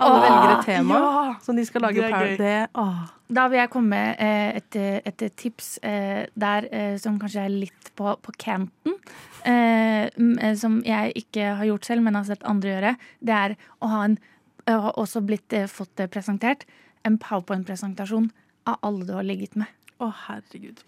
[0.00, 1.34] Alle Åh, velger et tema ja!
[1.44, 2.68] som de skal lage Det gøy.
[2.80, 3.02] Åh.
[3.32, 4.76] Da vil jeg komme med eh, et,
[5.08, 8.96] et tips eh, der eh, som kanskje er litt på, på canten.
[9.44, 12.94] Eh, eh, som jeg ikke har gjort selv, men har sett andre gjøre.
[13.20, 14.20] Det er å ha en
[14.62, 16.64] Jeg har også blitt eh, fått det presentert.
[17.04, 18.30] En powerpoint-presentasjon
[18.70, 19.66] av alle du har ligget med.
[19.98, 20.84] Å, herregud.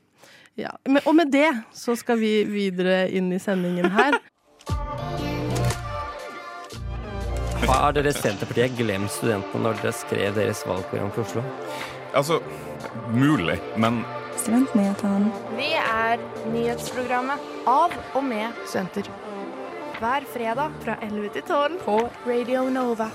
[0.54, 0.76] Ja.
[0.86, 4.20] Men, og med det så skal vi videre inn i sendingen her.
[7.64, 11.44] Har dere Senterpartiet glemt studentene når dere skrev deres valgprogram for Oslo?
[12.14, 12.36] Altså,
[13.14, 14.02] mulig, men
[14.36, 15.30] Studentnyhetene.
[15.56, 16.20] Vi er
[16.52, 19.08] nyhetsprogrammet av og med studenter.
[19.96, 21.96] Hver fredag fra 11 til 12 på
[22.26, 23.08] Radio Nova.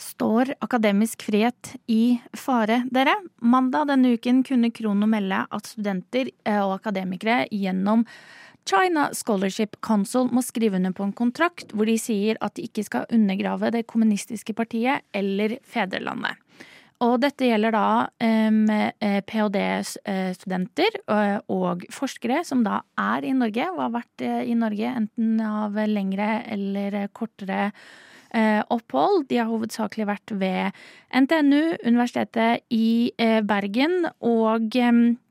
[0.00, 3.14] Står akademisk frihet i fare, dere?
[3.40, 8.04] Mandag denne uken kunne Krono melde at studenter eh, og akademikere gjennom
[8.68, 12.84] China Scholarship Council må skrive under på en kontrakt hvor de sier at de ikke
[12.86, 16.38] skal undergrave det kommunistiske partiet eller fedrelandet.
[17.00, 17.86] Og dette gjelder da
[18.20, 18.66] um,
[19.24, 20.98] ph.d.-studenter
[21.48, 26.42] og forskere som da er i Norge og har vært i Norge enten av lengre
[26.52, 27.70] eller kortere
[28.70, 29.24] opphold.
[29.32, 30.76] De har hovedsakelig vært ved
[31.16, 33.10] NTNU, Universitetet i
[33.48, 35.29] Bergen og um, Eh,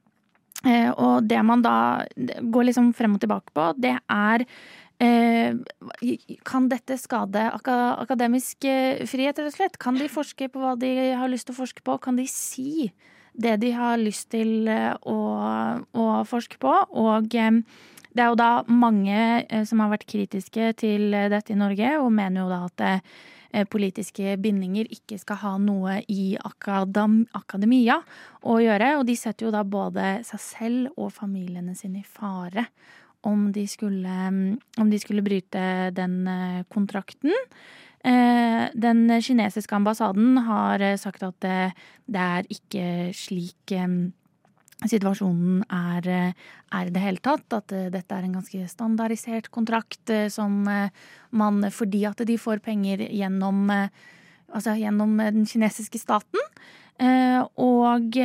[0.65, 4.43] og det man da går liksom frem og tilbake på, det er
[4.99, 5.55] eh,
[6.43, 9.79] Kan dette skade akademisk eh, frihet, rett og slett?
[9.79, 11.97] Kan de forske på hva de har lyst til å forske på?
[12.03, 12.91] Kan de si
[13.39, 15.17] det de har lyst til å,
[15.95, 16.75] å forske på?
[16.91, 22.11] Og det er jo da mange som har vært kritiske til dette i Norge, og
[22.11, 23.03] mener jo da at Eh,
[23.71, 27.99] politiske bindinger ikke skal ha noe i akadem, akademia
[28.45, 28.95] å gjøre.
[28.99, 32.67] Og de setter jo da både seg selv og familiene sine i fare
[33.27, 34.15] om de skulle,
[34.79, 35.61] om de skulle bryte
[35.95, 37.33] den eh, kontrakten.
[37.99, 41.73] Eh, den kinesiske ambassaden har sagt at det,
[42.07, 42.85] det er ikke
[43.17, 43.75] slik
[44.87, 46.33] situasjonen er,
[46.71, 47.47] er i det hele tatt.
[47.55, 50.87] At uh, dette er en ganske standardisert kontrakt uh, som uh,
[51.31, 53.69] man Fordi at de får penger gjennom,
[54.49, 56.39] altså gjennom den kinesiske staten.
[57.55, 58.17] og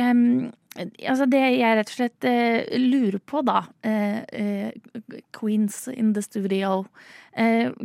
[0.75, 2.25] altså det jeg rett og slett
[2.81, 3.61] lurer på, da
[5.35, 6.85] Queens in the studio.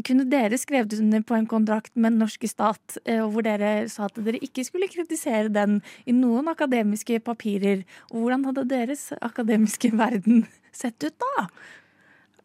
[0.06, 4.18] kunne dere skrevet under på en kontrakt med den norske stat hvor dere sa at
[4.18, 7.84] dere ikke skulle kritisere den i noen akademiske papirer?
[8.10, 11.46] Og hvordan hadde deres akademiske verden sett ut da?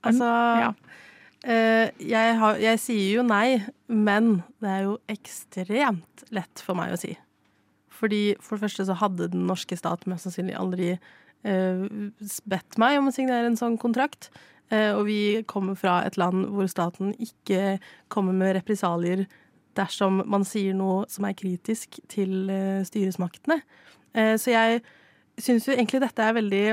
[0.06, 0.30] Altså
[0.62, 0.72] ja.
[1.46, 6.98] Jeg, har, jeg, sier jo nei, men det er jo ekstremt lett for meg å
[6.98, 7.14] si.
[7.96, 11.86] Fordi For det første så hadde den norske stat mest sannsynlig aldri eh,
[12.52, 14.30] bedt meg om å signere en sånn kontrakt.
[14.74, 17.78] Eh, og vi kommer fra et land hvor staten ikke
[18.12, 19.26] kommer med represalier
[19.76, 22.48] dersom man sier noe som er kritisk til
[22.88, 23.58] styresmaktene.
[24.40, 24.80] så jeg
[25.42, 26.64] syns jo egentlig dette er veldig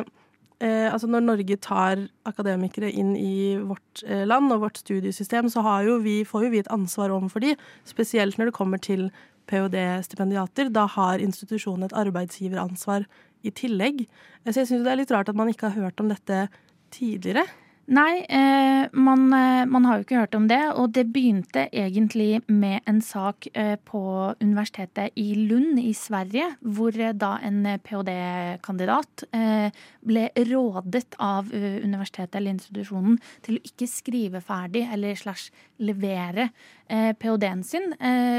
[0.62, 5.62] eh, altså Når Norge tar akademikere inn i vårt eh, land og vårt studiesystem, så
[6.02, 9.10] vi, får jo vi et ansvar overfor de, spesielt når det kommer til
[9.52, 10.72] ph.d.-stipendiater.
[10.72, 13.06] Da har institusjonen et arbeidsgiveransvar
[13.46, 14.06] i tillegg.
[14.48, 16.46] Så jeg syns det er litt rart at man ikke har hørt om dette
[16.94, 17.46] tidligere.
[17.90, 20.60] Nei, eh, man, eh, man, har jo ikke hørt om det.
[20.78, 24.02] Og det begynte egentlig med en sak eh, på
[24.40, 32.38] universitetet i Lund i Sverige, hvor eh, da en ph.d.-kandidat eh, ble rådet av universitetet
[32.38, 35.50] eller institusjonen til å ikke skrive ferdig eller slash
[35.82, 36.48] levere
[36.88, 37.92] eh, ph.d.-en sin,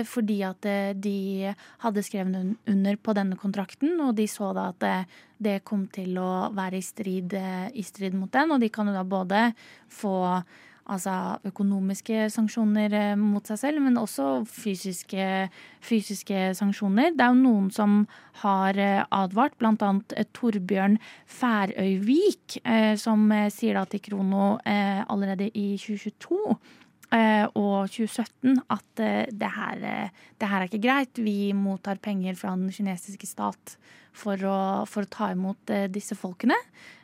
[0.07, 0.65] fordi at
[1.03, 1.53] de
[1.83, 5.07] hadde skrevet under på denne kontrakten, og de så da at
[5.43, 8.53] det kom til å være i strid, eh, i strid mot den.
[8.53, 9.49] Og de kan jo da både
[9.91, 10.15] få
[10.83, 15.27] altså økonomiske sanksjoner eh, mot seg selv, men også fysiske,
[15.83, 17.13] fysiske sanksjoner.
[17.15, 18.03] Det er jo noen som
[18.43, 19.93] har eh, advart, bl.a.
[20.35, 20.99] Torbjørn
[21.39, 22.59] Færøyvik,
[22.99, 26.57] som sier da til Krono allerede i 2022
[27.13, 30.09] og 2017 at det her,
[30.41, 31.19] det her er ikke greit.
[31.21, 33.77] Vi mottar penger fra den kinesiske stat
[34.13, 34.57] for å,
[34.89, 36.57] for å ta imot eh, disse folkene.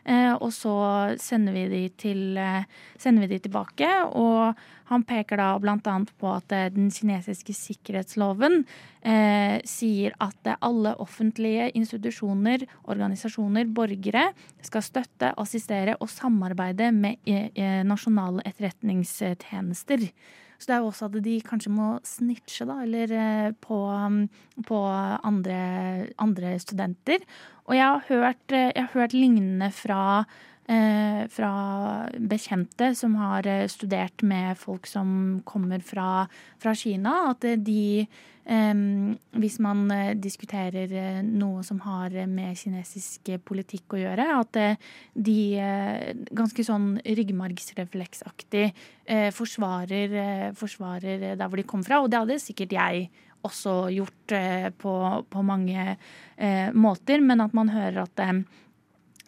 [0.09, 0.73] Eh, og så
[1.21, 2.65] sender vi, de til, eh,
[2.97, 3.89] sender vi de tilbake.
[4.17, 4.55] Og
[4.89, 5.77] han peker da bl.a.
[6.21, 8.63] på at den kinesiske sikkerhetsloven
[9.03, 14.31] eh, sier at alle offentlige institusjoner, organisasjoner, borgere
[14.65, 17.21] skal støtte, assistere og samarbeide med
[17.85, 20.09] nasjonale etterretningstjenester.
[20.59, 24.25] Så det er jo også at de kanskje må snitche, da, eller eh, på, um,
[24.67, 25.59] på andre,
[26.19, 27.23] andre, studenter.
[27.69, 30.01] Og jeg har hørt, eh, jeg har hørt lignende fra
[30.69, 31.51] fra
[32.29, 36.27] bekjente som har studert med folk som kommer fra,
[36.61, 38.05] fra Kina, at de
[38.49, 44.87] hvis man eh, diskuterer eh, noe som har med kinesisk politikk å gjøre, at eh,
[45.13, 45.39] de
[46.33, 48.69] ganske sånn ryggmargsrefleksaktig
[49.33, 52.01] forsvarer, forsvarer der hvor de kom fra.
[52.01, 53.07] Og det hadde sikkert jeg
[53.45, 54.33] også gjort
[54.77, 54.93] på,
[55.33, 55.95] på mange
[56.77, 58.21] måter, men at man hører at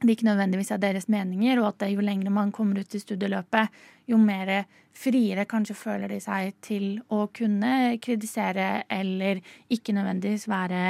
[0.01, 3.69] det ikke nødvendigvis er deres meninger, og at jo lengre man kommer ut i studieløpet,
[4.09, 4.63] jo mer
[4.97, 9.39] friere kanskje føler de seg til å kunne kritisere eller
[9.71, 10.81] ikke nødvendigvis være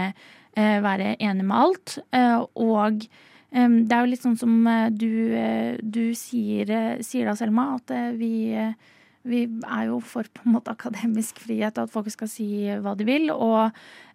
[0.55, 1.97] eh, være enig med alt.
[2.15, 3.03] Eh, og
[3.51, 4.55] eh, det er jo litt sånn som
[4.95, 5.11] du,
[5.83, 6.73] du sier,
[7.05, 8.55] sier da, Selma, at vi,
[9.27, 12.49] vi er jo for på en måte akademisk frihet, at folk skal si
[12.81, 13.29] hva de vil.
[13.35, 13.69] Og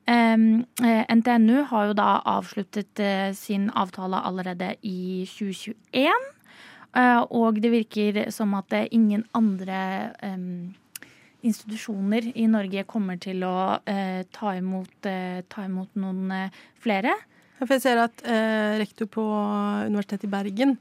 [0.07, 6.27] NTNU har jo da avsluttet eh, sin avtale allerede i 2021.
[6.97, 9.81] Eh, og det virker som at eh, ingen andre
[11.47, 17.15] institusjoner i Norge kommer til å eh, ta, imot, eh, ta imot noen eh, flere.
[17.61, 19.25] Jeg ser at eh, rektor på
[19.87, 20.77] Universitetet i Bergen,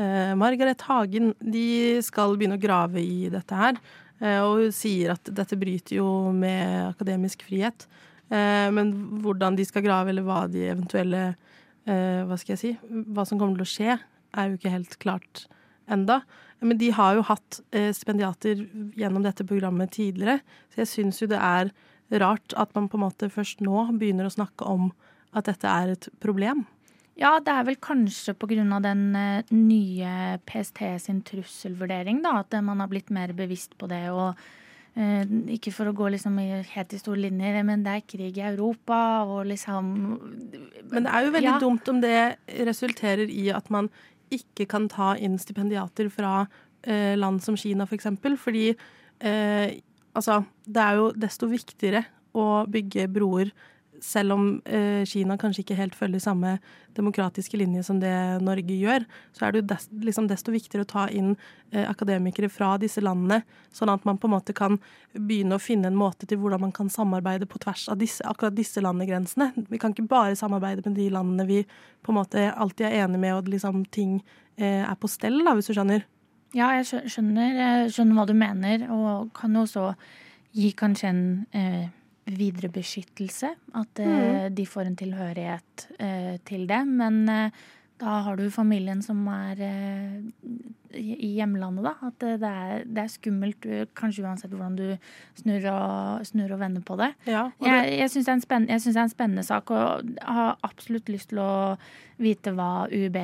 [0.00, 3.78] eh, Margaret Hagen, de skal begynne å grave i dette her.
[4.20, 7.86] Eh, og hun sier at dette bryter jo med akademisk frihet.
[8.26, 11.22] Eh, men hvordan de skal grave, eller hva de eventuelle
[11.86, 12.72] eh, Hva skal jeg si?
[13.14, 13.98] Hva som kommer til å skje,
[14.36, 15.46] er jo ikke helt klart
[15.86, 16.20] enda.
[16.58, 18.64] Men de har jo hatt eh, stipendiater
[18.98, 20.40] gjennom dette programmet tidligere,
[20.72, 21.70] så jeg syns jo det er
[22.22, 24.90] rart at man på en måte først nå begynner å snakke om
[25.36, 26.64] at dette er et problem.
[27.16, 28.80] Ja, det er vel kanskje pga.
[28.84, 29.04] den
[29.50, 34.10] nye PST sin trusselvurdering, da, at man har blitt mer bevisst på det.
[34.10, 34.36] og
[34.96, 38.44] Ikke for å gå liksom i helt i store linjer, men det er krig i
[38.48, 39.90] Europa og liksom
[40.90, 41.58] Men det er jo veldig Ja.
[41.60, 43.90] dumt om det resulterer i at man
[44.32, 46.48] ikke kan ta inn stipendiater fra
[46.82, 48.38] eh, land som Kina, for eksempel.
[48.38, 48.74] Fordi
[49.20, 49.76] eh,
[50.14, 53.52] altså, det er jo desto viktigere å bygge broer
[54.02, 56.56] selv om eh, Kina kanskje ikke helt følger samme
[56.96, 58.12] demokratiske linje som det
[58.44, 59.04] Norge gjør,
[59.36, 61.34] så er det jo des, liksom desto viktigere å ta inn
[61.72, 63.42] eh, akademikere fra disse landene,
[63.74, 64.78] sånn at man på en måte kan
[65.12, 68.56] begynne å finne en måte til hvordan man kan samarbeide på tvers av disse, akkurat
[68.56, 69.52] disse landegrensene.
[69.70, 71.62] Vi kan ikke bare samarbeide med de landene vi
[72.02, 74.20] på en måte alltid er enige med, og liksom ting
[74.56, 76.06] eh, er på stell, da, hvis du skjønner.
[76.56, 79.90] Ja, jeg skjønner, jeg skjønner hva du mener, og kan jo også
[80.56, 81.86] gi kanskje en eh,
[82.26, 83.52] videre beskyttelse.
[83.78, 84.54] At mm.
[84.56, 86.82] de får en tilhørighet eh, til det.
[86.88, 87.66] Men eh,
[88.00, 90.16] da har du familien som er eh,
[90.96, 91.94] i hjemlandet, da.
[92.10, 94.84] At eh, det er, det er skummelt, eh, kanskje uansett hvordan du
[95.40, 97.12] snur og, snur og vender på det.
[97.28, 101.32] Ja, og Jeg, jeg syns det, det er en spennende sak, og har absolutt lyst
[101.32, 101.54] til å
[102.20, 103.18] vite hva UB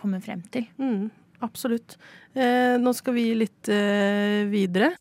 [0.00, 0.66] kommer frem til.
[0.80, 1.10] Mm,
[1.44, 1.98] absolutt.
[2.32, 4.94] Eh, nå skal vi litt eh, videre.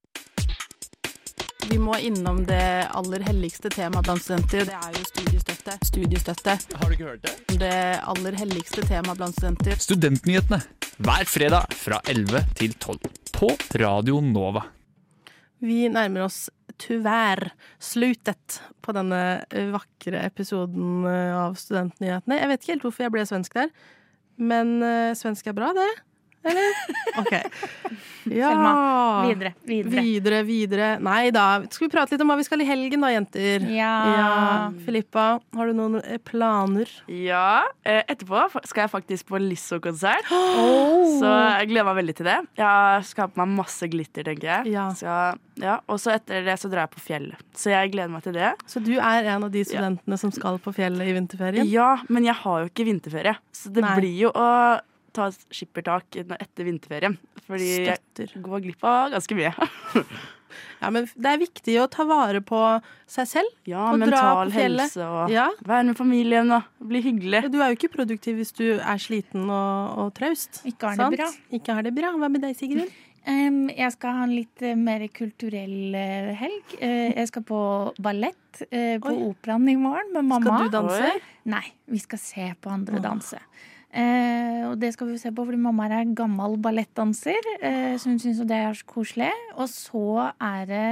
[1.70, 4.66] Vi må innom det aller helligste temaet blant studenter.
[4.68, 5.76] Det er jo studiestøtte.
[5.88, 6.56] Studiestøtte.
[6.80, 7.34] Har du ikke hørt det?
[7.62, 7.78] Det
[8.12, 9.80] aller helligste temaet blant studenter.
[9.82, 10.60] Studentnyhetene
[11.04, 13.00] hver fredag fra 11 til 12
[13.34, 13.50] på
[13.82, 14.66] Radio Nova.
[15.64, 16.46] Vi nærmer oss
[16.82, 19.22] tyvær slutet på denne
[19.74, 22.40] vakre episoden eh, av Studentnyhetene.
[22.42, 23.72] Jeg vet ikke helt hvorfor jeg ble svensk der,
[24.42, 25.92] men eh, svensk er bra, det?
[26.44, 26.84] Eller?
[27.24, 27.34] OK.
[28.24, 28.50] Ja.
[28.50, 30.02] Selma, videre, videre.
[30.02, 30.90] Videre, videre.
[31.04, 31.64] Nei da.
[31.68, 33.66] Skal vi prate litt om hva vi skal i helgen da, jenter?
[33.74, 34.70] Ja.
[34.86, 35.26] Filippa,
[35.58, 36.90] har du noen eh, planer?
[37.12, 40.32] Ja, eh, etterpå skal jeg faktisk på Lisso-konsert.
[40.54, 41.18] Oh.
[41.20, 42.36] Så jeg gleder meg veldig til det.
[42.60, 44.74] Jeg skal ha på meg masse glitter, tenker jeg.
[44.76, 44.86] Ja.
[44.96, 45.14] Så,
[45.60, 45.78] ja.
[45.92, 47.44] Og så etter det så drar jeg på fjellet.
[47.58, 48.54] Så jeg gleder meg til det.
[48.70, 51.68] Så du er en av de studentene som skal på fjellet i vinterferien?
[51.70, 53.36] Ja, men jeg har jo ikke vinterferie.
[53.56, 53.96] Så det Nei.
[54.00, 54.48] blir jo å
[55.16, 57.18] ta skippertak etter vinterferien.
[57.48, 58.32] Fordi Støtter.
[58.36, 59.54] jeg går glipp av ganske mye.
[60.84, 62.60] Ja, men det er viktig å ta vare på
[63.10, 63.54] seg selv.
[63.70, 65.48] Ja, og dra mental på helse og Ja.
[65.66, 67.46] være med familien og bli hyggelig.
[67.50, 70.62] Du er jo ikke produktiv hvis du er sliten og, og traust.
[70.70, 71.32] Ikke har det bra.
[71.58, 72.14] Ikke har det bra.
[72.18, 72.92] Hva med deg, Sigrun?
[73.24, 76.74] Um, jeg skal ha en litt eh, mer kulturell uh, helg.
[76.76, 77.60] Uh, jeg skal på
[78.04, 79.20] ballett uh, på Oi.
[79.30, 80.58] Operaen i morgen med mamma.
[80.58, 81.14] Skal du danse?
[81.14, 81.38] Oi.
[81.54, 83.40] Nei, vi skal se på andre danse.
[83.94, 88.10] Eh, og det skal vi jo se på fordi mamma er gammel ballettdanser, eh, så
[88.10, 89.32] hun syns jo det er så koselig.
[89.54, 90.88] Og så er det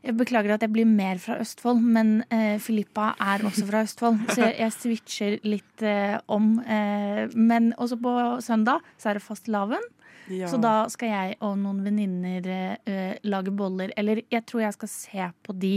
[0.00, 4.22] jeg beklager at jeg blir mer fra Østfold, men eh, Filippa er også fra Østfold.
[4.32, 6.54] Så jeg, jeg switcher litt eh, om.
[6.64, 9.90] Eh, men også på søndag så er det fastelavn.
[10.30, 10.48] Ja.
[10.48, 13.92] Så da skal jeg og noen venninner eh, lage boller.
[14.00, 15.74] Eller jeg tror jeg skal se på de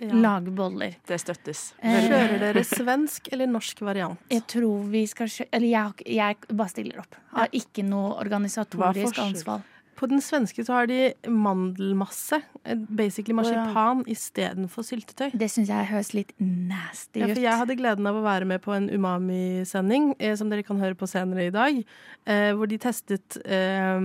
[0.00, 0.94] lage boller.
[1.06, 1.72] Det støttes.
[1.82, 4.18] Eh, Kjører dere svensk eller norsk variant?
[4.30, 7.14] Jeg tror vi skal kjøre Eller jeg, jeg bare stiller opp.
[7.32, 9.62] Jeg har ikke noe organisatorisk ansvar.
[9.98, 12.38] På den svenske så har de mandelmasse.
[12.64, 15.32] eh, Basically marsipan istedenfor syltetøy.
[15.34, 17.34] Det syns jeg høres litt nasty Ja, ut.
[17.34, 20.78] for jeg hadde gleden av å være med på en umami-sending, eh, som dere kan
[20.78, 21.82] høre på senere i dag,
[22.26, 23.98] eh, hvor de testet eh,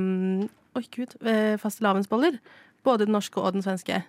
[0.75, 1.13] Oi, gud.
[1.21, 2.39] Eh, fastelavnsboller.
[2.83, 4.03] Både den norske og den svenske.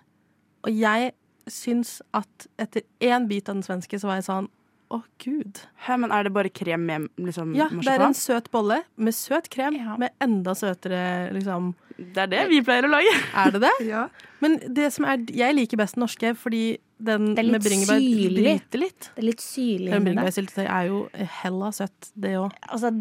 [0.65, 1.11] Og jeg
[1.47, 4.47] syns at etter én bit av den svenske, så var jeg sånn
[4.93, 5.63] Å, gud.
[5.87, 9.15] Hæ, men er det bare krem med liksom, Ja, det er en søt bolle med
[9.17, 9.95] søt krem, Ja.
[9.97, 13.13] med enda søtere liksom Det er det vi pleier å lage.
[13.33, 13.71] Er det det?
[13.87, 14.03] Ja.
[14.41, 18.77] Men det som er Jeg liker best den norske, fordi den er med bringebær bryter
[18.79, 19.09] litt.
[19.15, 20.13] Det er litt syrlig Men det.
[20.13, 20.99] Bringebærsyltetøy er jo
[21.41, 22.53] hella søtt, det òg.
[22.69, 22.91] Altså,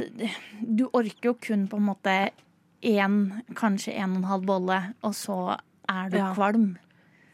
[0.64, 2.16] du orker jo kun på en måte
[2.82, 6.32] én, kanskje en og en halv bolle, og så er du Ja.
[6.34, 6.76] kvalm.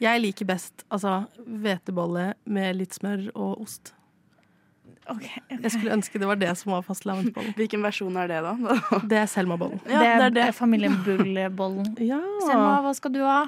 [0.00, 3.92] Jeg liker best altså hvetebolle med litt smør og ost.
[5.10, 7.54] Jeg skulle ønske det var det som var fastelavnsbollen.
[7.58, 8.76] Hvilken versjon er det, da?
[9.10, 9.80] Det er Selma-bollen.
[9.84, 11.96] det, er, det er familien Bull-bollen.
[12.04, 12.20] Ja.
[12.46, 13.40] Selma, hva skal du ha?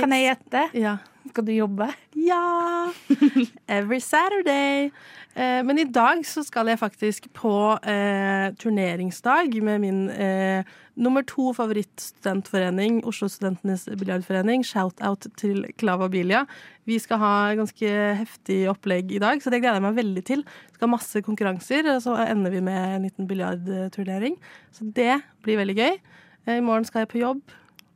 [0.00, 0.64] Kan jeg gjette?
[0.78, 0.98] Ja.
[1.28, 1.88] Skal du jobbe?
[2.16, 2.90] Ja!
[3.78, 4.88] Every Saturday.
[5.34, 7.52] Eh, men i dag så skal jeg faktisk på
[7.84, 10.64] eh, turneringsdag med min eh,
[10.98, 14.64] nummer to favorittstudentforening, Oslo Studentenes biljardforening.
[14.66, 16.44] Shout-out til Klava Bilia.
[16.88, 17.92] Vi skal ha ganske
[18.22, 20.46] heftig opplegg i dag, så det gleder jeg meg veldig til.
[20.46, 24.38] Vi skal ha masse konkurranser, og så ender vi med en liten biljardturnering.
[24.72, 26.00] Så det blir veldig gøy.
[26.46, 27.44] Eh, I morgen skal jeg på jobb,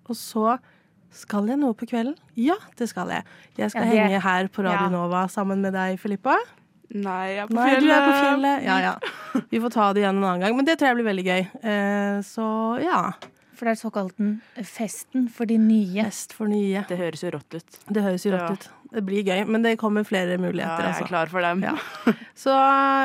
[0.07, 0.59] og så
[1.13, 2.17] skal jeg noe på kvelden?
[2.41, 3.25] Ja, det skal jeg.
[3.61, 4.93] Jeg skal Ja, det- henge her på Radio ja.
[4.93, 6.37] Nova sammen med deg, Filippa.
[6.93, 7.83] Nei, jeg er på Nei, fjellet.
[7.83, 8.65] du er på fjellet.
[8.65, 8.95] Ja, ja.
[9.53, 11.43] Vi får ta det igjen en annen gang, men det tror jeg blir veldig gøy.
[11.65, 12.49] Eh, så
[12.83, 13.13] ja.
[13.57, 16.05] For det er såkalt den festen for de nye.
[16.09, 16.83] Fest for nye.
[16.89, 17.79] Det høres jo rått ut.
[17.89, 18.53] Det høres jo rått Ja.
[18.59, 18.69] ut.
[18.93, 20.83] Det blir gøy, men det kommer flere muligheter.
[20.83, 21.07] Ja, jeg er altså.
[21.09, 21.63] klar for dem.
[21.63, 21.77] Ja.
[22.37, 22.51] Så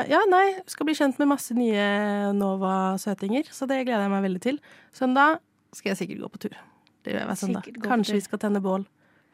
[0.10, 4.42] ja, nei, skal bli kjent med masse nye Nova-søtinger, så det gleder jeg meg veldig
[4.42, 4.58] til.
[4.96, 5.38] Søndag
[5.78, 6.58] skal jeg sikkert gå på tur.
[7.08, 7.68] Det gjør jeg søndag.
[7.78, 8.84] På Kanskje vi skal tenne bål,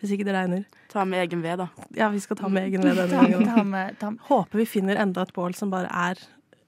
[0.01, 0.65] hvis ikke det regner.
[0.93, 1.67] Ta med egen ved, da.
[1.97, 3.49] Ja, vi skal ta med egen ved denne gangen.
[3.49, 6.21] ta med- ta- Håper vi finner enda et bål som bare er,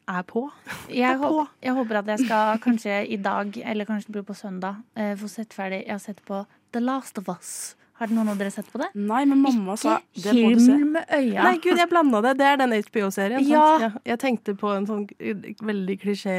[0.09, 0.47] er på.
[0.89, 4.35] Jeg, håper, jeg håper at jeg skal kanskje i dag, eller kanskje det blir på
[4.35, 7.75] søndag, eh, få sett ferdig Jeg har sett på The Last of Us.
[7.95, 8.89] Har noen av dere sett på det?
[8.95, 10.73] Nei, men mamma sa det må du se.
[10.83, 11.43] med øya.
[11.43, 12.37] Nei, gud, jeg blanda det.
[12.37, 13.45] Det er den HBO-serien.
[13.47, 13.91] Ja.
[14.03, 15.05] Jeg tenkte på en sånn
[15.63, 16.35] veldig klisjé,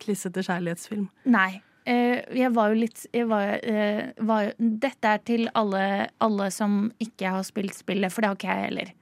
[0.00, 1.08] klissete kjærlighetsfilm.
[1.26, 1.62] Nei.
[1.86, 6.88] Eh, jeg var jo litt jeg var, eh, var, Dette er til alle, alle som
[6.98, 8.94] ikke har spilt spillet, for det har ikke jeg heller.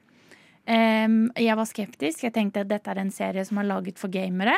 [0.65, 2.23] Jeg var skeptisk.
[2.25, 4.57] Jeg tenkte at dette er en serie som er laget for gamere.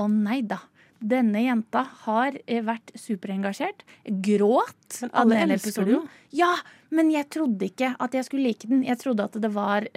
[0.00, 0.62] Og nei da.
[0.96, 3.84] Denne jenta har eh, vært superengasjert.
[4.24, 6.06] Gråt av alle den episoden.
[6.36, 6.54] Ja,
[6.88, 8.84] men jeg trodde ikke at jeg skulle like den.
[8.84, 9.88] Jeg trodde at det var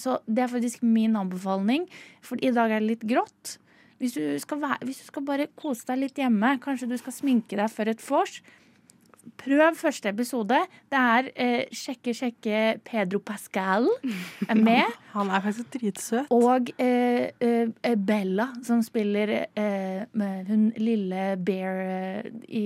[0.00, 1.88] Så det er faktisk min anbefaling.
[2.24, 3.58] For i dag er det litt grått.
[4.00, 7.12] Hvis du, skal være, hvis du skal bare kose deg litt hjemme, kanskje du skal
[7.12, 8.38] sminke deg før et vors,
[9.38, 10.56] prøv første episode.
[10.90, 13.86] Det er eh, Sjekke, sjekke Pedro Pascal
[14.48, 14.90] er med.
[15.14, 16.26] Han er faktisk dritsøt.
[16.30, 22.64] Og eh, eh, Bella, som spiller eh, med hun lille Bear eh, i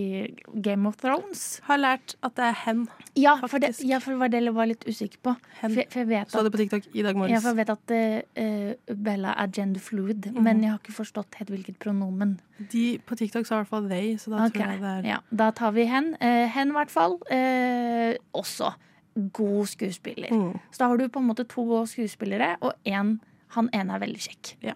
[0.62, 1.61] Game of Thrones.
[1.69, 2.87] Har lært at det er hen.
[3.17, 5.37] Ja, for det, ja, for det var det jeg var litt usikker på.
[5.61, 5.75] Hen.
[5.75, 7.95] For, for jeg vet Så det på TikTok i dag ja, for jeg vet at
[7.97, 10.43] eh, Bella er gender fluid, Mhm.
[10.45, 12.39] men jeg har ikke forstått helt hvilket pronomen.
[12.73, 14.61] De på TikTok sa i hvert fall they, så da okay.
[14.61, 16.13] tror jeg det er Ja, da tar vi hen.
[16.23, 17.19] Eh, hen, i hvert fall.
[17.35, 18.71] Eh, også
[19.35, 20.31] god skuespiller.
[20.31, 20.61] Mm.
[20.71, 23.21] Så da har du på en måte to gode skuespillere, og en,
[23.57, 24.55] han ene er veldig kjekk.
[24.63, 24.75] Ja.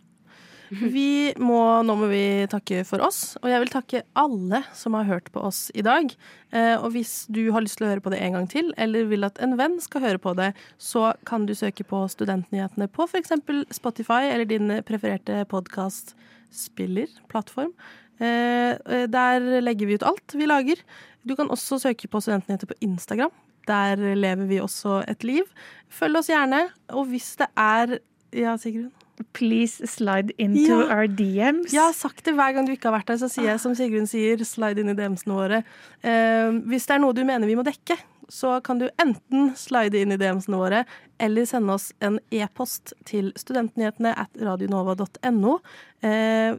[0.95, 5.07] Vi må, nå må vi takke for oss, og jeg vil takke alle som har
[5.09, 6.13] hørt på oss i dag.
[6.53, 9.09] Eh, og hvis du har lyst til å høre på det en gang til, eller
[9.09, 13.09] vil at en venn skal høre på det, så kan du søke på Studentnyhetene på
[13.09, 13.33] f.eks.
[13.79, 17.73] Spotify eller din prefererte podkastspiller, plattform.
[18.21, 20.85] Eh, eh, der legger vi ut alt vi lager.
[21.25, 23.33] Du kan også søke på Studentnyheter på Instagram.
[23.69, 25.49] Der lever vi også et liv.
[25.93, 26.69] Følg oss gjerne.
[26.97, 27.99] Og hvis det er
[28.37, 28.93] Ja, Sigrun?
[29.33, 30.89] Please slide into Ja.
[30.95, 31.73] our DMs.
[31.73, 33.75] Jeg har sagt det hver gang du ikke har vært der, så sier jeg som
[33.75, 35.63] Sigrun sier, slide inn i DMs-ene våre.
[36.03, 37.97] Eh, hvis det er noe du mener vi må dekke,
[38.29, 40.85] så kan du enten slide inn i DMs-ene våre,
[41.19, 45.59] eller sende oss en e-post til studentnyhetene at radionova.no.
[46.03, 46.59] Eh,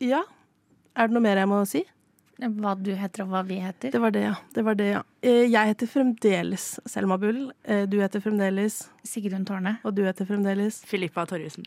[0.00, 0.22] ja.
[0.96, 1.84] Er det noe mer jeg må si?
[2.38, 3.90] Hva du heter og hva vi heter.
[3.90, 4.34] Det var det, ja.
[4.54, 5.00] Det var det, ja.
[5.26, 7.48] Eh, jeg heter fremdeles Selma Bull.
[7.64, 9.78] Eh, du heter fremdeles Sigrun Tårne.
[9.82, 11.66] Og du heter fremdeles Filippa Torjussen.